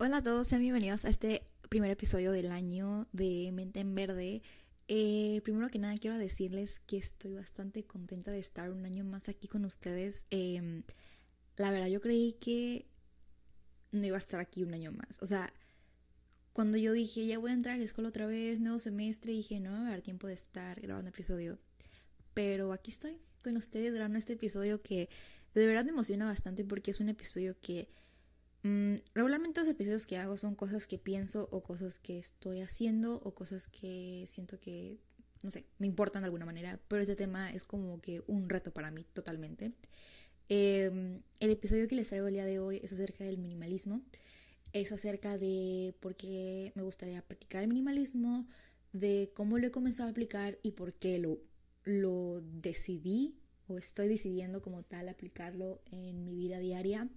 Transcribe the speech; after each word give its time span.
Hola 0.00 0.18
a 0.18 0.22
todos, 0.22 0.46
sean 0.46 0.60
bienvenidos 0.60 1.04
a 1.04 1.08
este 1.08 1.42
primer 1.68 1.90
episodio 1.90 2.30
del 2.30 2.52
año 2.52 3.08
de 3.12 3.50
Mente 3.52 3.80
en 3.80 3.96
Verde. 3.96 4.42
Eh, 4.86 5.40
primero 5.42 5.70
que 5.70 5.80
nada 5.80 5.98
quiero 5.98 6.16
decirles 6.16 6.78
que 6.78 6.96
estoy 6.96 7.34
bastante 7.34 7.84
contenta 7.84 8.30
de 8.30 8.38
estar 8.38 8.70
un 8.70 8.84
año 8.84 9.04
más 9.04 9.28
aquí 9.28 9.48
con 9.48 9.64
ustedes. 9.64 10.24
Em, 10.30 10.84
la 11.56 11.72
verdad 11.72 11.88
yo 11.88 12.00
creí 12.00 12.34
que 12.34 12.86
no 13.90 14.06
iba 14.06 14.14
a 14.14 14.20
estar 14.20 14.38
aquí 14.38 14.62
un 14.62 14.72
año 14.72 14.92
más. 14.92 15.18
O 15.20 15.26
sea, 15.26 15.52
cuando 16.52 16.78
yo 16.78 16.92
dije 16.92 17.26
ya 17.26 17.40
voy 17.40 17.50
a 17.50 17.54
entrar 17.54 17.74
a 17.74 17.78
la 17.78 17.84
escuela 17.84 18.10
otra 18.10 18.28
vez, 18.28 18.60
nuevo 18.60 18.78
semestre, 18.78 19.32
dije 19.32 19.58
no 19.58 19.72
me 19.72 19.78
va 19.80 19.88
a 19.88 19.90
dar 19.90 20.02
tiempo 20.02 20.28
de 20.28 20.34
estar 20.34 20.80
grabando 20.80 21.10
episodio. 21.10 21.58
Pero 22.34 22.72
aquí 22.72 22.92
estoy 22.92 23.18
con 23.42 23.56
ustedes 23.56 23.92
grabando 23.94 24.16
este 24.16 24.34
episodio 24.34 24.80
que 24.80 25.08
de 25.54 25.66
verdad 25.66 25.84
me 25.84 25.90
emociona 25.90 26.24
bastante 26.24 26.64
porque 26.64 26.92
es 26.92 27.00
un 27.00 27.08
episodio 27.08 27.58
que 27.60 27.88
regularmente 29.14 29.60
los 29.60 29.68
episodios 29.68 30.06
que 30.06 30.16
hago 30.16 30.36
son 30.36 30.54
cosas 30.54 30.86
que 30.86 30.98
pienso 30.98 31.48
o 31.52 31.62
cosas 31.62 31.98
que 31.98 32.18
estoy 32.18 32.60
haciendo 32.60 33.20
o 33.22 33.34
cosas 33.34 33.66
que 33.66 34.24
siento 34.26 34.58
que, 34.58 34.98
no 35.42 35.50
sé, 35.50 35.66
me 35.78 35.86
importan 35.86 36.22
de 36.22 36.26
alguna 36.26 36.46
manera, 36.46 36.80
pero 36.88 37.02
este 37.02 37.16
tema 37.16 37.50
es 37.50 37.64
como 37.64 38.00
que 38.00 38.22
un 38.26 38.48
reto 38.48 38.72
para 38.72 38.90
mí 38.90 39.04
totalmente. 39.12 39.72
Em, 40.48 41.20
el 41.40 41.50
episodio 41.50 41.88
que 41.88 41.96
les 41.96 42.08
traigo 42.08 42.28
el 42.28 42.34
día 42.34 42.46
de 42.46 42.58
hoy 42.58 42.80
es 42.82 42.92
acerca 42.92 43.24
del 43.24 43.38
minimalismo, 43.38 44.02
es 44.72 44.92
acerca 44.92 45.38
de 45.38 45.94
por 46.00 46.14
qué 46.14 46.72
me 46.74 46.82
gustaría 46.82 47.22
practicar 47.22 47.62
el 47.62 47.68
minimalismo, 47.68 48.46
de 48.92 49.30
cómo 49.34 49.58
lo 49.58 49.66
he 49.66 49.70
comenzado 49.70 50.08
a 50.08 50.12
aplicar 50.12 50.58
y 50.62 50.72
por 50.72 50.94
qué 50.94 51.18
lo, 51.18 51.38
lo 51.84 52.40
decidí 52.40 53.36
o 53.66 53.76
estoy 53.76 54.08
decidiendo 54.08 54.62
como 54.62 54.82
tal 54.82 55.08
aplicarlo 55.08 55.82
en 55.90 56.24
mi 56.24 56.34
vida 56.34 56.58
diaria 56.58 57.08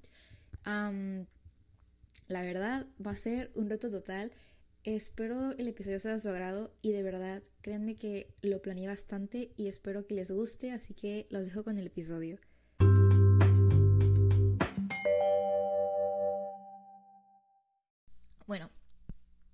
la 2.32 2.42
verdad 2.42 2.88
va 3.06 3.12
a 3.12 3.16
ser 3.16 3.52
un 3.56 3.70
reto 3.70 3.92
total. 3.92 4.32
Espero 4.84 5.52
el 5.52 5.68
episodio 5.68 6.00
sea 6.00 6.14
de 6.14 6.20
su 6.20 6.30
agrado 6.30 6.74
y 6.82 6.92
de 6.92 7.04
verdad 7.04 7.44
créanme 7.62 7.98
que 7.98 8.34
lo 8.42 8.62
planeé 8.62 8.88
bastante 8.88 9.54
y 9.58 9.68
espero 9.68 10.08
que 10.08 10.16
les 10.16 10.32
guste, 10.32 10.72
así 10.72 10.94
que 10.94 11.28
los 11.30 11.46
dejo 11.46 11.64
con 11.64 11.78
el 11.78 11.88
episodio. 11.88 12.40
Bueno, 18.48 18.70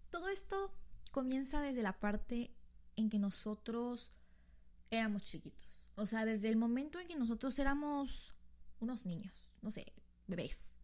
todo 0.09 0.29
esto 0.29 0.73
comienza 1.11 1.61
desde 1.61 1.83
la 1.83 1.99
parte 1.99 2.51
en 2.95 3.09
que 3.09 3.19
nosotros 3.19 4.11
éramos 4.91 5.25
chiquitos. 5.25 5.89
O 5.95 6.05
sea, 6.05 6.25
desde 6.25 6.49
el 6.49 6.57
momento 6.57 6.99
en 6.99 7.07
que 7.07 7.15
nosotros 7.15 7.59
éramos 7.59 8.33
unos 8.79 9.05
niños, 9.05 9.53
no 9.61 9.71
sé, 9.71 9.85
bebés. 10.27 10.75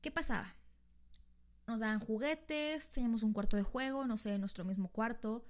¿Qué 0.00 0.10
pasaba? 0.10 0.59
Nos 1.70 1.78
daban 1.78 2.00
juguetes, 2.00 2.90
teníamos 2.90 3.22
un 3.22 3.32
cuarto 3.32 3.56
de 3.56 3.62
juego, 3.62 4.04
no 4.04 4.16
sé, 4.16 4.36
nuestro 4.40 4.64
mismo 4.64 4.88
cuarto. 4.88 5.46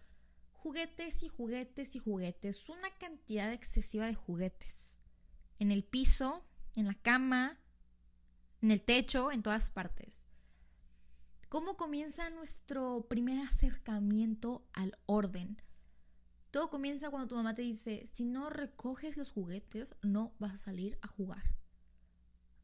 Juguetes 0.52 1.22
y 1.22 1.28
juguetes 1.28 1.96
y 1.96 1.98
juguetes, 1.98 2.68
una 2.68 2.90
cantidad 2.98 3.50
excesiva 3.50 4.04
de 4.04 4.14
juguetes. 4.14 4.98
En 5.58 5.70
el 5.70 5.82
piso, 5.82 6.44
en 6.76 6.88
la 6.88 6.94
cama, 6.94 7.58
en 8.60 8.70
el 8.70 8.82
techo, 8.82 9.32
en 9.32 9.42
todas 9.42 9.70
partes. 9.70 10.26
¿Cómo 11.48 11.78
comienza 11.78 12.28
nuestro 12.28 13.06
primer 13.08 13.38
acercamiento 13.38 14.68
al 14.74 14.98
orden? 15.06 15.62
Todo 16.50 16.68
comienza 16.68 17.08
cuando 17.08 17.28
tu 17.28 17.36
mamá 17.36 17.54
te 17.54 17.62
dice, 17.62 18.06
si 18.06 18.26
no 18.26 18.50
recoges 18.50 19.16
los 19.16 19.30
juguetes, 19.30 19.96
no 20.02 20.34
vas 20.38 20.52
a 20.52 20.56
salir 20.56 20.98
a 21.00 21.08
jugar. 21.08 21.56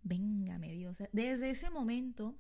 Véngame 0.03 0.73
Dios. 0.73 0.99
Desde 1.13 1.49
ese 1.49 1.71
momento, 1.71 2.39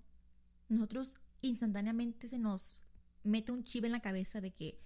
nosotros 0.68 1.20
instantáneamente 1.42 2.28
se 2.28 2.38
nos 2.38 2.86
mete 3.22 3.52
un 3.52 3.62
chip 3.62 3.84
en 3.84 3.92
la 3.92 4.00
cabeza 4.00 4.40
de 4.40 4.52
que 4.52 4.80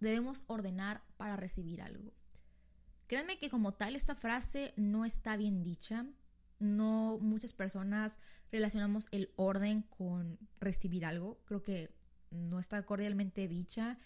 debemos 0.00 0.44
ordenar 0.46 1.02
para 1.16 1.36
recibir 1.36 1.82
algo. 1.82 2.12
Créanme 3.06 3.38
que 3.38 3.50
como 3.50 3.72
tal 3.72 3.96
esta 3.96 4.14
frase 4.14 4.72
no 4.76 5.04
está 5.04 5.36
bien 5.36 5.62
dicha. 5.62 6.06
No 6.58 7.18
muchas 7.20 7.52
personas 7.52 8.18
relacionamos 8.52 9.08
el 9.10 9.32
orden 9.36 9.82
con 9.82 10.38
recibir 10.60 11.04
algo. 11.04 11.40
Creo 11.44 11.62
que 11.62 11.94
no 12.30 12.60
está 12.60 12.82
cordialmente 12.84 13.48
dicha. 13.48 13.98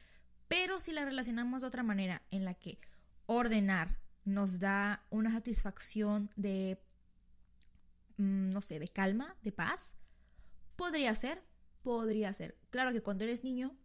Pero 0.48 0.80
si 0.80 0.92
la 0.92 1.04
relacionamos 1.04 1.60
de 1.60 1.66
otra 1.66 1.82
manera, 1.82 2.22
en 2.30 2.44
la 2.44 2.54
que 2.54 2.78
ordenar 3.26 3.98
nos 4.24 4.58
da 4.58 5.04
una 5.10 5.30
satisfacción 5.30 6.30
de 6.36 6.78
Mm, 8.16 8.50
no 8.50 8.60
sé, 8.60 8.78
de 8.78 8.88
calma, 8.88 9.36
de 9.42 9.52
paz. 9.52 9.96
Podría 10.76 11.14
ser, 11.14 11.42
podría 11.82 12.32
ser. 12.32 12.58
Claro 12.70 12.92
que 12.92 13.02
cuando 13.02 13.24
eres 13.24 13.44
niño, 13.44 13.76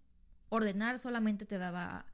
ordenar 0.50 1.00
solamente 1.00 1.46
te 1.46 1.58
daba, 1.58 2.06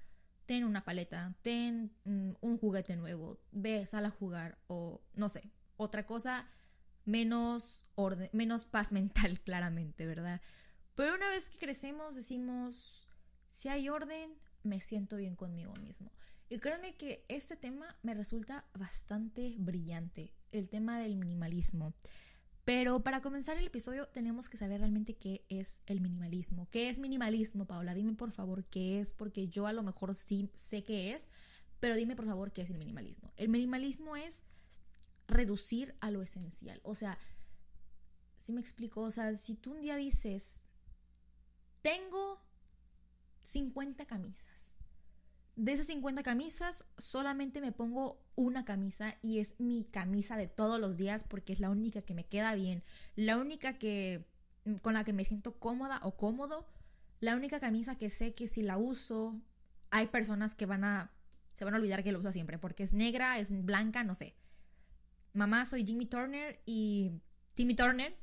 ten 0.46 0.64
una 0.64 0.84
paleta, 0.84 1.36
ten 1.42 1.96
mm, 2.04 2.34
un 2.42 2.58
juguete 2.58 2.96
nuevo, 2.96 3.40
ve, 3.52 3.86
sal 3.86 4.06
a 4.06 4.10
jugar 4.10 4.58
o 4.68 5.02
no 5.14 5.30
sé, 5.30 5.50
otra 5.78 6.06
cosa 6.06 6.48
menos, 7.06 7.86
orden, 7.96 8.30
menos 8.34 8.66
paz 8.66 8.92
mental, 8.92 9.40
claramente, 9.42 10.06
¿verdad? 10.06 10.42
Pero 10.96 11.16
una 11.16 11.30
vez 11.30 11.50
que 11.50 11.58
crecemos 11.58 12.16
decimos, 12.16 13.08
si 13.48 13.70
hay 13.70 13.90
orden, 13.90 14.34
me 14.64 14.82
siento 14.82 15.18
bien 15.18 15.36
conmigo 15.36 15.74
mismo. 15.76 16.12
Y 16.50 16.60
créanme 16.60 16.96
que 16.96 17.26
este 17.28 17.58
tema 17.58 17.86
me 18.04 18.14
resulta 18.14 18.66
bastante 18.74 19.56
brillante, 19.58 20.34
el 20.52 20.70
tema 20.70 21.00
del 21.00 21.16
minimalismo. 21.16 21.94
Pero 22.66 23.04
para 23.04 23.22
comenzar 23.22 23.58
el 23.58 23.68
episodio 23.68 24.08
tenemos 24.08 24.50
que 24.50 24.58
saber 24.58 24.80
realmente 24.80 25.16
qué 25.16 25.46
es 25.50 25.84
el 25.86 26.02
minimalismo. 26.02 26.68
¿Qué 26.72 26.90
es 26.90 26.98
minimalismo, 26.98 27.66
Paula? 27.66 27.94
Dime 27.94 28.14
por 28.14 28.32
favor 28.32 28.66
qué 28.66 29.00
es, 29.00 29.14
porque 29.14 29.48
yo 29.48 29.68
a 29.68 29.74
lo 29.74 29.84
mejor 29.84 30.16
sí 30.16 30.50
sé 30.56 30.84
qué 30.84 31.14
es, 31.14 31.28
pero 31.80 31.96
dime 31.96 32.16
por 32.16 32.26
favor 32.26 32.52
qué 32.52 32.64
es 32.64 32.72
el 32.72 32.80
minimalismo. 32.80 33.32
El 33.38 33.50
minimalismo 33.50 34.16
es 34.16 34.44
reducir 35.28 35.96
a 36.00 36.10
lo 36.10 36.24
esencial. 36.24 36.82
O 36.84 36.96
sea, 36.96 37.20
si 38.38 38.52
me 38.52 38.62
explico, 38.62 39.02
o 39.02 39.12
sea, 39.12 39.36
si 39.36 39.56
tú 39.56 39.72
un 39.72 39.82
día 39.82 39.96
dices, 39.96 40.68
tengo 41.84 42.42
50 43.44 44.08
camisas 44.08 44.75
de 45.56 45.72
esas 45.72 45.88
50 45.88 46.24
camisas, 46.24 46.86
solamente 46.98 47.62
me 47.62 47.72
pongo 47.72 48.22
una 48.36 48.66
camisa 48.66 49.18
y 49.22 49.40
es 49.40 49.60
mi 49.60 49.86
camisa 49.86 50.36
de 50.36 50.48
todos 50.48 50.80
los 50.80 50.98
días 50.98 51.24
porque 51.24 51.54
es 51.54 51.60
la 51.60 51.70
única 51.70 52.02
que 52.02 52.14
me 52.14 52.26
queda 52.26 52.54
bien, 52.56 52.84
la 53.16 53.38
única 53.38 53.78
que 53.78 54.26
con 54.82 54.94
la 54.94 55.04
que 55.04 55.14
me 55.14 55.24
siento 55.24 55.60
cómoda 55.60 56.00
o 56.04 56.18
cómodo, 56.18 56.68
la 57.20 57.36
única 57.36 57.60
camisa 57.60 57.98
que 57.98 58.10
sé 58.10 58.34
que 58.34 58.48
si 58.48 58.64
la 58.64 58.78
uso, 58.78 59.40
hay 59.92 60.08
personas 60.08 60.56
que 60.56 60.66
van 60.66 60.84
a 60.84 61.12
se 61.54 61.64
van 61.64 61.74
a 61.74 61.78
olvidar 61.78 62.04
que 62.04 62.12
lo 62.12 62.20
uso 62.20 62.34
siempre 62.34 62.58
porque 62.58 62.84
es 62.84 62.94
negra, 62.94 63.40
es 63.40 63.64
blanca, 63.64 64.04
no 64.04 64.14
sé. 64.14 64.36
Mamá, 65.32 65.66
soy 65.66 65.86
Jimmy 65.86 66.06
Turner 66.06 66.62
y 66.66 67.22
Timmy 67.54 67.76
Turner 67.76 68.18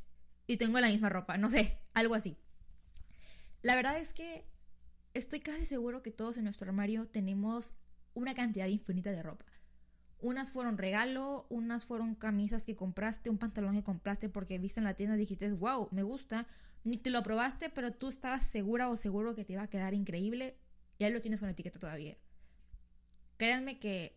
y 0.47 0.59
tengo 0.59 0.79
la 0.81 0.89
misma 0.89 1.09
ropa, 1.09 1.39
no 1.39 1.49
sé, 1.49 1.81
algo 1.95 2.15
así. 2.15 2.37
La 3.63 3.75
verdad 3.75 3.99
es 3.99 4.13
que 4.13 4.45
estoy 5.15 5.41
casi 5.41 5.65
seguro 5.65 6.03
que 6.03 6.11
todos 6.11 6.37
en 6.37 6.45
nuestro 6.45 6.69
armario 6.69 7.07
tenemos 7.07 7.75
una 8.15 8.35
cantidad 8.35 8.67
infinita 8.67 9.11
de 9.11 9.23
ropa. 9.23 9.45
Unas 10.21 10.53
fueron 10.53 10.79
regalo, 10.79 11.47
unas 11.51 11.85
fueron 11.85 12.15
camisas 12.15 12.65
que 12.65 12.77
compraste, 12.77 13.29
un 13.29 13.39
pantalón 13.39 13.75
que 13.75 13.83
compraste 13.83 14.29
porque 14.29 14.59
viste 14.59 14.81
en 14.81 14.85
la 14.85 14.95
tienda 14.95 15.17
y 15.17 15.21
dijiste, 15.21 15.51
wow, 15.53 15.89
me 15.91 16.03
gusta. 16.03 16.47
Ni 16.85 16.97
te 16.97 17.11
lo 17.11 17.23
probaste, 17.23 17.71
pero 17.71 17.93
tú 17.93 18.09
estabas 18.09 18.47
segura 18.47 18.89
o 18.89 18.97
seguro 18.97 19.35
que 19.35 19.45
te 19.45 19.55
iba 19.55 19.63
a 19.63 19.71
quedar 19.71 19.95
increíble 19.95 20.57
y 20.99 21.05
ahí 21.05 21.13
lo 21.13 21.21
tienes 21.21 21.41
con 21.41 21.49
etiqueta 21.49 21.79
todavía. 21.79 22.17
Créanme 23.37 23.79
que 23.81 24.17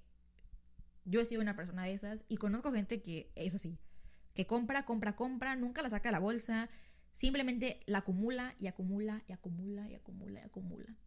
yo 1.05 1.21
he 1.21 1.25
sido 1.25 1.41
una 1.41 1.55
persona 1.55 1.83
de 1.83 1.93
esas 1.93 2.25
y 2.27 2.37
conozco 2.37 2.71
gente 2.71 3.01
que 3.01 3.31
es 3.35 3.55
así, 3.55 3.79
que 4.33 4.45
compra, 4.45 4.85
compra, 4.85 5.15
compra, 5.15 5.55
nunca 5.55 5.81
la 5.81 5.89
saca 5.89 6.09
a 6.09 6.11
la 6.11 6.19
bolsa, 6.19 6.69
Simplemente 7.15 7.79
la 7.85 7.99
acumula 7.99 8.53
y 8.59 8.67
acumula 8.67 9.23
y 9.25 9.31
acumula 9.31 9.87
y 9.89 9.95
acumula 9.95 10.41
y 10.41 10.43
acumula. 10.43 10.97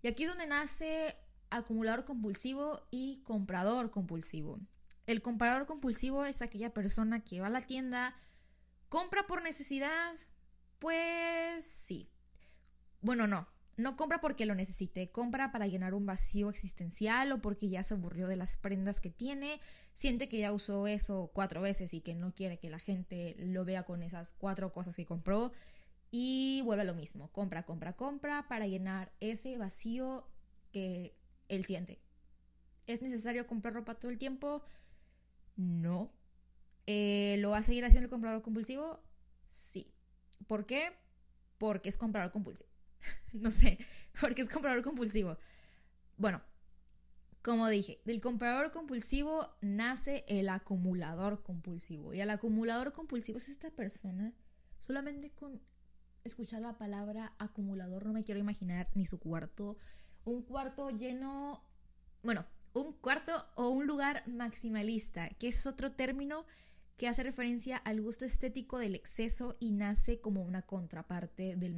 Y 0.00 0.08
aquí 0.08 0.22
es 0.22 0.30
donde 0.30 0.46
nace 0.46 1.14
acumulador 1.50 2.06
compulsivo 2.06 2.80
y 2.90 3.20
comprador 3.24 3.90
compulsivo. 3.90 4.58
El 5.06 5.20
comprador 5.20 5.66
compulsivo 5.66 6.24
es 6.24 6.40
aquella 6.40 6.72
persona 6.72 7.22
que 7.22 7.42
va 7.42 7.48
a 7.48 7.50
la 7.50 7.60
tienda, 7.60 8.16
compra 8.88 9.26
por 9.26 9.42
necesidad, 9.42 10.14
pues 10.78 11.62
sí. 11.62 12.08
Bueno, 13.02 13.26
no, 13.26 13.46
no 13.76 13.96
compra 13.96 14.20
porque 14.20 14.46
lo 14.46 14.54
necesite, 14.54 15.10
compra 15.10 15.52
para 15.52 15.66
llenar 15.66 15.94
un 15.94 16.06
vacío 16.06 16.50
existencial 16.50 17.32
o 17.32 17.40
porque 17.40 17.68
ya 17.68 17.82
se 17.82 17.94
aburrió 17.94 18.28
de 18.28 18.36
las 18.36 18.56
prendas 18.56 19.00
que 19.00 19.10
tiene, 19.10 19.60
siente 19.92 20.28
que 20.28 20.38
ya 20.38 20.52
usó 20.52 20.86
eso 20.86 21.30
cuatro 21.32 21.60
veces 21.60 21.94
y 21.94 22.00
que 22.00 22.14
no 22.14 22.34
quiere 22.34 22.58
que 22.58 22.70
la 22.70 22.78
gente 22.78 23.34
lo 23.38 23.64
vea 23.64 23.84
con 23.84 24.02
esas 24.02 24.32
cuatro 24.32 24.72
cosas 24.72 24.96
que 24.96 25.06
compró 25.06 25.52
y 26.10 26.62
vuelve 26.64 26.82
a 26.82 26.86
lo 26.86 26.94
mismo, 26.94 27.30
compra, 27.32 27.64
compra, 27.64 27.94
compra 27.94 28.46
para 28.48 28.66
llenar 28.66 29.12
ese 29.20 29.58
vacío 29.58 30.28
que 30.72 31.16
él 31.48 31.64
siente. 31.64 32.00
¿Es 32.86 33.02
necesario 33.02 33.46
comprar 33.46 33.74
ropa 33.74 33.94
todo 33.94 34.10
el 34.10 34.18
tiempo? 34.18 34.62
No. 35.56 36.12
Eh, 36.86 37.36
¿Lo 37.38 37.50
va 37.50 37.58
a 37.58 37.62
seguir 37.62 37.84
haciendo 37.84 38.06
el 38.06 38.10
comprador 38.10 38.42
compulsivo? 38.42 39.00
Sí. 39.46 39.92
¿Por 40.46 40.66
qué? 40.66 40.92
porque 41.58 41.88
es 41.88 41.96
comprador 41.96 42.30
compulsivo. 42.32 42.68
no 43.32 43.50
sé, 43.50 43.78
porque 44.20 44.42
es 44.42 44.50
comprador 44.50 44.82
compulsivo. 44.82 45.38
Bueno, 46.16 46.42
como 47.42 47.68
dije, 47.68 48.00
del 48.04 48.20
comprador 48.20 48.72
compulsivo 48.72 49.54
nace 49.60 50.24
el 50.28 50.48
acumulador 50.48 51.42
compulsivo. 51.42 52.14
Y 52.14 52.20
el 52.20 52.30
acumulador 52.30 52.92
compulsivo 52.92 53.38
es 53.38 53.48
esta 53.48 53.70
persona, 53.70 54.32
solamente 54.78 55.30
con 55.30 55.60
escuchar 56.24 56.62
la 56.62 56.78
palabra 56.78 57.34
acumulador 57.38 58.06
no 58.06 58.14
me 58.14 58.24
quiero 58.24 58.40
imaginar 58.40 58.90
ni 58.94 59.04
su 59.04 59.20
cuarto. 59.20 59.76
Un 60.24 60.42
cuarto 60.42 60.88
lleno, 60.88 61.62
bueno, 62.22 62.46
un 62.72 62.94
cuarto 62.94 63.32
o 63.56 63.68
un 63.68 63.86
lugar 63.86 64.26
maximalista, 64.26 65.28
que 65.38 65.48
es 65.48 65.66
otro 65.66 65.92
término 65.92 66.46
que 66.96 67.08
hace 67.08 67.22
referencia 67.22 67.76
al 67.76 68.00
gusto 68.00 68.24
estético 68.24 68.78
del 68.78 68.94
exceso 68.94 69.56
y 69.60 69.72
nace 69.72 70.20
como 70.20 70.42
una 70.42 70.62
contraparte 70.62 71.56
del, 71.56 71.76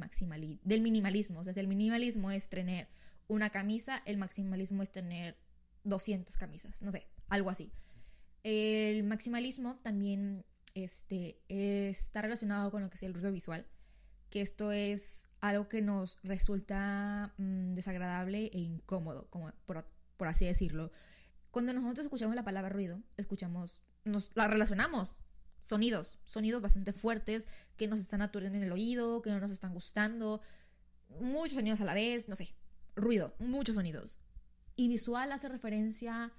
del 0.63 0.81
minimalismo. 0.81 1.39
O 1.39 1.43
sea, 1.43 1.53
el 1.57 1.67
minimalismo 1.67 2.31
es 2.31 2.49
tener 2.49 2.87
una 3.27 3.49
camisa, 3.49 4.01
el 4.05 4.17
maximalismo 4.17 4.83
es 4.83 4.91
tener 4.91 5.37
200 5.83 6.37
camisas, 6.37 6.81
no 6.81 6.91
sé, 6.91 7.07
algo 7.29 7.49
así. 7.49 7.71
El 8.43 9.03
maximalismo 9.03 9.75
también 9.77 10.45
este, 10.75 11.41
está 11.49 12.21
relacionado 12.21 12.71
con 12.71 12.83
lo 12.83 12.89
que 12.89 12.95
es 12.95 13.03
el 13.03 13.13
ruido 13.13 13.31
visual, 13.31 13.65
que 14.29 14.41
esto 14.41 14.71
es 14.71 15.29
algo 15.39 15.67
que 15.67 15.81
nos 15.81 16.19
resulta 16.23 17.33
mm, 17.37 17.73
desagradable 17.73 18.49
e 18.53 18.59
incómodo, 18.59 19.27
como 19.29 19.51
por, 19.65 19.85
por 20.15 20.27
así 20.27 20.45
decirlo. 20.45 20.91
Cuando 21.51 21.73
nosotros 21.73 22.05
escuchamos 22.05 22.35
la 22.35 22.43
palabra 22.43 22.69
ruido, 22.69 23.01
escuchamos, 23.15 23.83
nos 24.07 24.35
la 24.35 24.47
relacionamos. 24.47 25.15
Sonidos, 25.59 26.19
sonidos 26.23 26.61
bastante 26.61 26.93
fuertes 26.93 27.47
que 27.75 27.87
nos 27.87 27.99
están 27.99 28.21
aturdiendo 28.21 28.57
en 28.57 28.63
el 28.63 28.71
oído, 28.71 29.21
que 29.21 29.31
no 29.31 29.39
nos 29.39 29.51
están 29.51 29.73
gustando, 29.73 30.41
muchos 31.19 31.55
sonidos 31.55 31.81
a 31.81 31.85
la 31.85 31.93
vez, 31.93 32.29
no 32.29 32.35
sé, 32.35 32.55
ruido, 32.95 33.33
muchos 33.39 33.75
sonidos. 33.75 34.19
Y 34.75 34.87
visual 34.87 35.31
hace 35.31 35.49
referencia, 35.49 36.31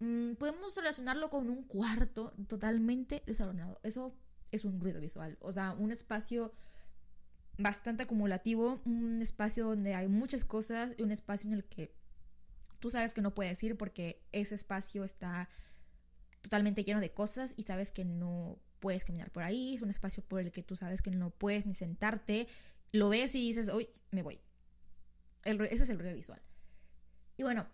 mm, 0.00 0.34
podemos 0.34 0.76
relacionarlo 0.76 1.30
con 1.30 1.48
un 1.48 1.64
cuarto 1.64 2.34
totalmente 2.48 3.22
desordenado. 3.26 3.80
Eso 3.82 4.14
es 4.52 4.64
un 4.64 4.80
ruido 4.80 5.00
visual, 5.00 5.36
o 5.40 5.52
sea, 5.52 5.72
un 5.72 5.90
espacio 5.90 6.52
bastante 7.58 8.02
acumulativo, 8.02 8.80
un 8.84 9.20
espacio 9.22 9.66
donde 9.66 9.94
hay 9.94 10.08
muchas 10.08 10.44
cosas 10.44 10.94
y 10.98 11.02
un 11.02 11.10
espacio 11.10 11.48
en 11.48 11.56
el 11.56 11.64
que 11.64 11.94
tú 12.80 12.90
sabes 12.90 13.14
que 13.14 13.22
no 13.22 13.34
puedes 13.34 13.62
ir 13.62 13.76
porque 13.76 14.22
ese 14.32 14.54
espacio 14.54 15.04
está 15.04 15.48
totalmente 16.46 16.84
lleno 16.84 17.00
de 17.00 17.12
cosas 17.12 17.54
y 17.56 17.62
sabes 17.62 17.90
que 17.90 18.04
no 18.04 18.58
puedes 18.78 19.04
caminar 19.04 19.30
por 19.30 19.42
ahí, 19.42 19.74
es 19.74 19.82
un 19.82 19.90
espacio 19.90 20.22
por 20.22 20.40
el 20.40 20.52
que 20.52 20.62
tú 20.62 20.76
sabes 20.76 21.02
que 21.02 21.10
no 21.10 21.30
puedes 21.30 21.66
ni 21.66 21.74
sentarte, 21.74 22.46
lo 22.92 23.08
ves 23.08 23.34
y 23.34 23.40
dices, 23.40 23.68
uy, 23.68 23.88
me 24.10 24.22
voy. 24.22 24.40
ese 25.44 25.84
es 25.84 25.90
el 25.90 25.98
ruido 25.98 26.14
visual. 26.14 26.40
Y 27.36 27.42
bueno, 27.42 27.66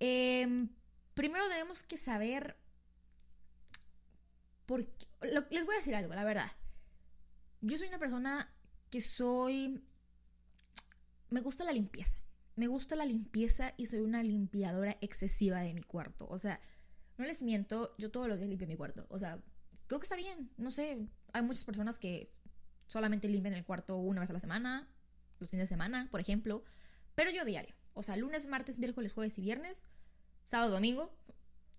em, 0.00 0.68
primero 1.14 1.46
tenemos 1.48 1.82
que 1.82 1.98
saber 1.98 2.56
por 4.66 4.86
qué, 4.86 5.06
les 5.50 5.66
voy 5.66 5.74
a 5.74 5.78
decir 5.78 5.94
algo, 5.94 6.14
la 6.14 6.24
verdad. 6.24 6.50
Yo 7.60 7.76
soy 7.76 7.88
una 7.88 7.98
persona 7.98 8.52
que 8.90 9.00
soy... 9.00 9.82
Me 11.30 11.40
gusta 11.40 11.64
la 11.64 11.72
limpieza 11.72 12.24
me 12.56 12.68
gusta 12.68 12.94
la 12.96 13.04
limpieza 13.04 13.74
y 13.76 13.86
soy 13.86 14.00
una 14.00 14.22
limpiadora 14.22 14.96
excesiva 15.00 15.60
de 15.60 15.74
mi 15.74 15.82
cuarto. 15.82 16.26
O 16.28 16.38
sea, 16.38 16.60
no 17.16 17.24
les 17.24 17.42
miento, 17.42 17.94
yo 17.98 18.10
todos 18.10 18.28
los 18.28 18.38
días 18.38 18.48
limpio 18.48 18.66
mi 18.66 18.76
cuarto. 18.76 19.06
O 19.08 19.18
sea, 19.18 19.42
creo 19.86 20.00
que 20.00 20.04
está 20.04 20.16
bien. 20.16 20.50
No 20.56 20.70
sé, 20.70 21.06
hay 21.32 21.42
muchas 21.42 21.64
personas 21.64 21.98
que 21.98 22.32
solamente 22.86 23.28
limpian 23.28 23.54
el 23.54 23.64
cuarto 23.64 23.96
una 23.96 24.20
vez 24.20 24.30
a 24.30 24.34
la 24.34 24.40
semana, 24.40 24.88
los 25.38 25.50
fines 25.50 25.64
de 25.64 25.74
semana, 25.74 26.08
por 26.10 26.20
ejemplo. 26.20 26.64
Pero 27.14 27.30
yo 27.30 27.44
diario. 27.44 27.74
O 27.94 28.02
sea, 28.02 28.16
lunes, 28.16 28.48
martes, 28.48 28.78
miércoles, 28.78 29.12
jueves 29.12 29.38
y 29.38 29.42
viernes, 29.42 29.86
sábado, 30.42 30.72
domingo, 30.72 31.16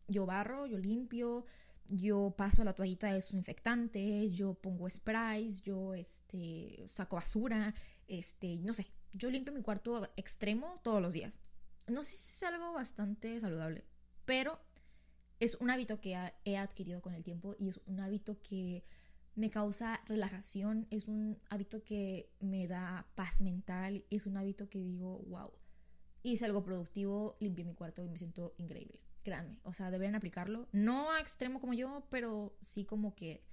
yo 0.08 0.26
barro, 0.26 0.66
yo 0.66 0.78
limpio, 0.78 1.46
yo 1.88 2.34
paso 2.38 2.64
la 2.64 2.74
toallita 2.74 3.08
de 3.08 3.16
desinfectante, 3.16 4.32
yo 4.32 4.54
pongo 4.54 4.90
sprays, 4.90 5.62
yo 5.62 5.94
este, 5.94 6.86
saco 6.88 7.18
basura, 7.18 7.74
este, 8.08 8.60
no 8.62 8.74
sé, 8.74 8.88
yo 9.14 9.30
limpio 9.30 9.54
mi 9.54 9.62
cuarto 9.62 10.10
extremo 10.16 10.80
todos 10.84 11.02
los 11.02 11.14
días. 11.14 11.42
No 11.88 12.02
sé 12.02 12.12
si 12.12 12.34
es 12.34 12.44
algo 12.44 12.74
bastante 12.74 13.40
saludable, 13.40 13.86
pero 14.26 14.60
es 15.40 15.56
un 15.56 15.70
hábito 15.70 16.00
que 16.00 16.18
he 16.46 16.58
adquirido 16.58 17.02
con 17.02 17.14
el 17.14 17.24
tiempo 17.24 17.56
y 17.60 17.70
es 17.70 17.80
un 17.86 18.00
hábito 18.00 18.40
que 18.42 18.84
me 19.36 19.50
causa 19.50 20.02
relajación, 20.08 20.88
es 20.90 21.08
un 21.08 21.40
hábito 21.50 21.84
que 21.84 22.32
me 22.40 22.68
da 22.68 23.06
paz 23.16 23.42
mental, 23.42 24.06
es 24.10 24.26
un 24.26 24.38
hábito 24.38 24.70
que 24.70 24.80
digo, 24.80 25.20
wow, 25.28 25.52
hice 26.24 26.46
algo 26.46 26.64
productivo, 26.64 27.36
limpié 27.40 27.66
mi 27.66 27.74
cuarto 27.74 28.04
y 28.04 28.10
me 28.10 28.18
siento 28.18 28.56
increíble. 28.58 29.02
Créanme, 29.24 29.60
o 29.64 29.74
sea, 29.74 29.92
deberían 29.92 30.16
aplicarlo, 30.16 30.70
no 30.72 31.12
a 31.12 31.20
extremo 31.20 31.60
como 31.60 31.74
yo, 31.74 32.08
pero 32.10 32.56
sí 32.62 32.86
como 32.86 33.16
que 33.16 33.44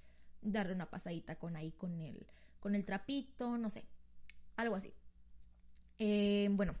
darle 0.41 0.73
una 0.73 0.89
pasadita 0.89 1.37
con 1.37 1.55
ahí 1.55 1.71
con 1.71 1.99
el 1.99 2.27
con 2.59 2.75
el 2.75 2.85
trapito, 2.85 3.57
no 3.57 3.69
sé, 3.69 3.85
algo 4.55 4.75
así. 4.75 4.93
Eh, 5.97 6.47
bueno, 6.51 6.75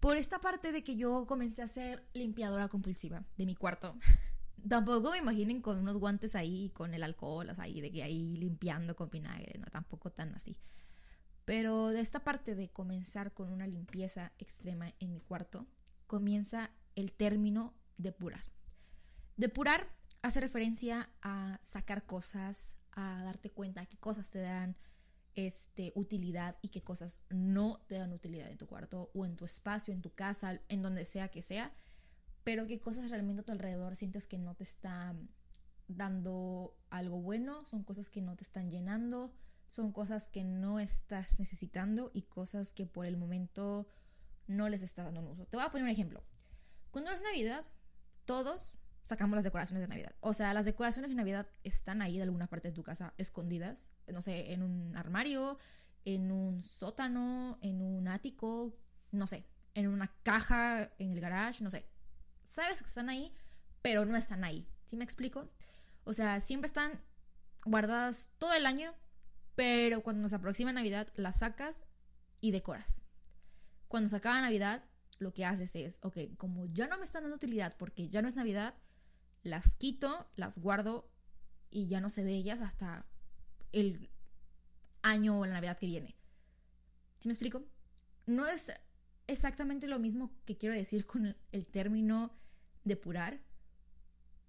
por 0.00 0.16
esta 0.16 0.40
parte 0.40 0.72
de 0.72 0.82
que 0.84 0.96
yo 0.96 1.26
comencé 1.26 1.62
a 1.62 1.68
ser 1.68 2.06
limpiadora 2.14 2.68
compulsiva 2.68 3.24
de 3.36 3.46
mi 3.46 3.54
cuarto, 3.54 3.96
tampoco 4.68 5.10
me 5.10 5.18
imaginen 5.18 5.60
con 5.60 5.78
unos 5.78 5.98
guantes 5.98 6.34
ahí, 6.34 6.70
con 6.70 6.94
el 6.94 7.02
alcohol, 7.02 7.48
ahí, 7.58 7.80
de 7.80 7.90
que 7.90 8.02
ahí 8.02 8.36
limpiando 8.36 8.94
con 8.96 9.10
vinagre, 9.10 9.58
no, 9.58 9.66
tampoco 9.66 10.10
tan 10.10 10.34
así. 10.34 10.56
Pero 11.44 11.88
de 11.88 12.00
esta 12.00 12.24
parte 12.24 12.54
de 12.54 12.68
comenzar 12.68 13.32
con 13.32 13.50
una 13.50 13.66
limpieza 13.66 14.32
extrema 14.38 14.92
en 15.00 15.12
mi 15.12 15.20
cuarto, 15.20 15.66
comienza 16.06 16.70
el 16.94 17.12
término 17.12 17.74
depurar. 17.96 18.44
Depurar 19.36 19.88
hace 20.22 20.40
referencia 20.40 21.08
a 21.22 21.58
sacar 21.62 22.04
cosas, 22.04 22.78
a 22.92 23.22
darte 23.24 23.50
cuenta 23.50 23.86
qué 23.86 23.96
cosas 23.96 24.30
te 24.30 24.40
dan 24.40 24.76
este, 25.38 25.92
utilidad 25.94 26.56
y 26.62 26.70
qué 26.70 26.82
cosas 26.82 27.22
no 27.30 27.80
te 27.86 27.94
dan 27.94 28.12
utilidad 28.12 28.50
en 28.50 28.58
tu 28.58 28.66
cuarto 28.66 29.12
o 29.14 29.24
en 29.24 29.36
tu 29.36 29.44
espacio, 29.44 29.94
en 29.94 30.02
tu 30.02 30.12
casa, 30.12 30.60
en 30.68 30.82
donde 30.82 31.04
sea 31.04 31.28
que 31.28 31.42
sea, 31.42 31.72
pero 32.42 32.66
qué 32.66 32.80
cosas 32.80 33.10
realmente 33.10 33.42
a 33.42 33.44
tu 33.44 33.52
alrededor 33.52 33.94
sientes 33.94 34.26
que 34.26 34.36
no 34.36 34.56
te 34.56 34.64
están 34.64 35.30
dando 35.86 36.76
algo 36.90 37.20
bueno, 37.20 37.64
son 37.66 37.84
cosas 37.84 38.10
que 38.10 38.20
no 38.20 38.34
te 38.34 38.42
están 38.42 38.68
llenando, 38.68 39.32
son 39.68 39.92
cosas 39.92 40.26
que 40.26 40.42
no 40.42 40.80
estás 40.80 41.38
necesitando 41.38 42.10
y 42.12 42.22
cosas 42.22 42.72
que 42.72 42.86
por 42.86 43.06
el 43.06 43.16
momento 43.16 43.86
no 44.48 44.68
les 44.68 44.82
estás 44.82 45.04
dando 45.04 45.20
un 45.20 45.28
uso. 45.28 45.46
Te 45.46 45.56
voy 45.56 45.64
a 45.64 45.70
poner 45.70 45.84
un 45.84 45.90
ejemplo. 45.90 46.24
Cuando 46.90 47.12
es 47.12 47.22
Navidad, 47.22 47.64
todos 48.24 48.78
sacamos 49.08 49.36
las 49.36 49.44
decoraciones 49.44 49.80
de 49.80 49.88
Navidad. 49.88 50.14
O 50.20 50.34
sea, 50.34 50.52
las 50.52 50.66
decoraciones 50.66 51.10
de 51.10 51.16
Navidad 51.16 51.48
están 51.64 52.02
ahí 52.02 52.18
de 52.18 52.24
alguna 52.24 52.46
parte 52.46 52.68
de 52.68 52.74
tu 52.74 52.82
casa, 52.82 53.14
escondidas, 53.16 53.88
no 54.06 54.20
sé, 54.20 54.52
en 54.52 54.62
un 54.62 54.94
armario, 54.98 55.56
en 56.04 56.30
un 56.30 56.60
sótano, 56.60 57.58
en 57.62 57.80
un 57.80 58.06
ático, 58.06 58.76
no 59.10 59.26
sé, 59.26 59.46
en 59.72 59.88
una 59.88 60.08
caja, 60.22 60.92
en 60.98 61.12
el 61.12 61.20
garage, 61.20 61.64
no 61.64 61.70
sé. 61.70 61.88
Sabes 62.44 62.80
que 62.80 62.88
están 62.88 63.08
ahí, 63.08 63.32
pero 63.80 64.04
no 64.04 64.14
están 64.14 64.44
ahí. 64.44 64.68
¿Sí 64.84 64.98
me 64.98 65.04
explico? 65.04 65.48
O 66.04 66.12
sea, 66.12 66.38
siempre 66.40 66.66
están 66.66 66.92
guardadas 67.64 68.34
todo 68.36 68.52
el 68.52 68.66
año, 68.66 68.94
pero 69.54 70.02
cuando 70.02 70.20
nos 70.20 70.34
aproxima 70.34 70.70
Navidad 70.74 71.08
las 71.14 71.38
sacas 71.38 71.86
y 72.42 72.50
decoras. 72.50 73.04
Cuando 73.88 74.10
se 74.10 74.16
acaba 74.16 74.42
Navidad, 74.42 74.84
lo 75.18 75.32
que 75.32 75.46
haces 75.46 75.74
es, 75.76 75.98
ok, 76.02 76.18
como 76.36 76.66
ya 76.66 76.88
no 76.88 76.98
me 76.98 77.06
están 77.06 77.22
dando 77.22 77.36
utilidad 77.36 77.74
porque 77.78 78.10
ya 78.10 78.20
no 78.20 78.28
es 78.28 78.36
Navidad, 78.36 78.74
las 79.42 79.76
quito, 79.76 80.28
las 80.34 80.58
guardo 80.58 81.10
y 81.70 81.86
ya 81.86 82.00
no 82.00 82.10
sé 82.10 82.24
de 82.24 82.34
ellas 82.34 82.60
hasta 82.60 83.06
el 83.72 84.10
año 85.02 85.38
o 85.38 85.46
la 85.46 85.54
Navidad 85.54 85.78
que 85.78 85.86
viene. 85.86 86.16
¿Sí 87.18 87.28
me 87.28 87.32
explico? 87.32 87.64
No 88.26 88.46
es 88.46 88.72
exactamente 89.26 89.88
lo 89.88 89.98
mismo 89.98 90.32
que 90.44 90.56
quiero 90.56 90.74
decir 90.74 91.06
con 91.06 91.36
el 91.52 91.66
término 91.66 92.32
depurar, 92.84 93.40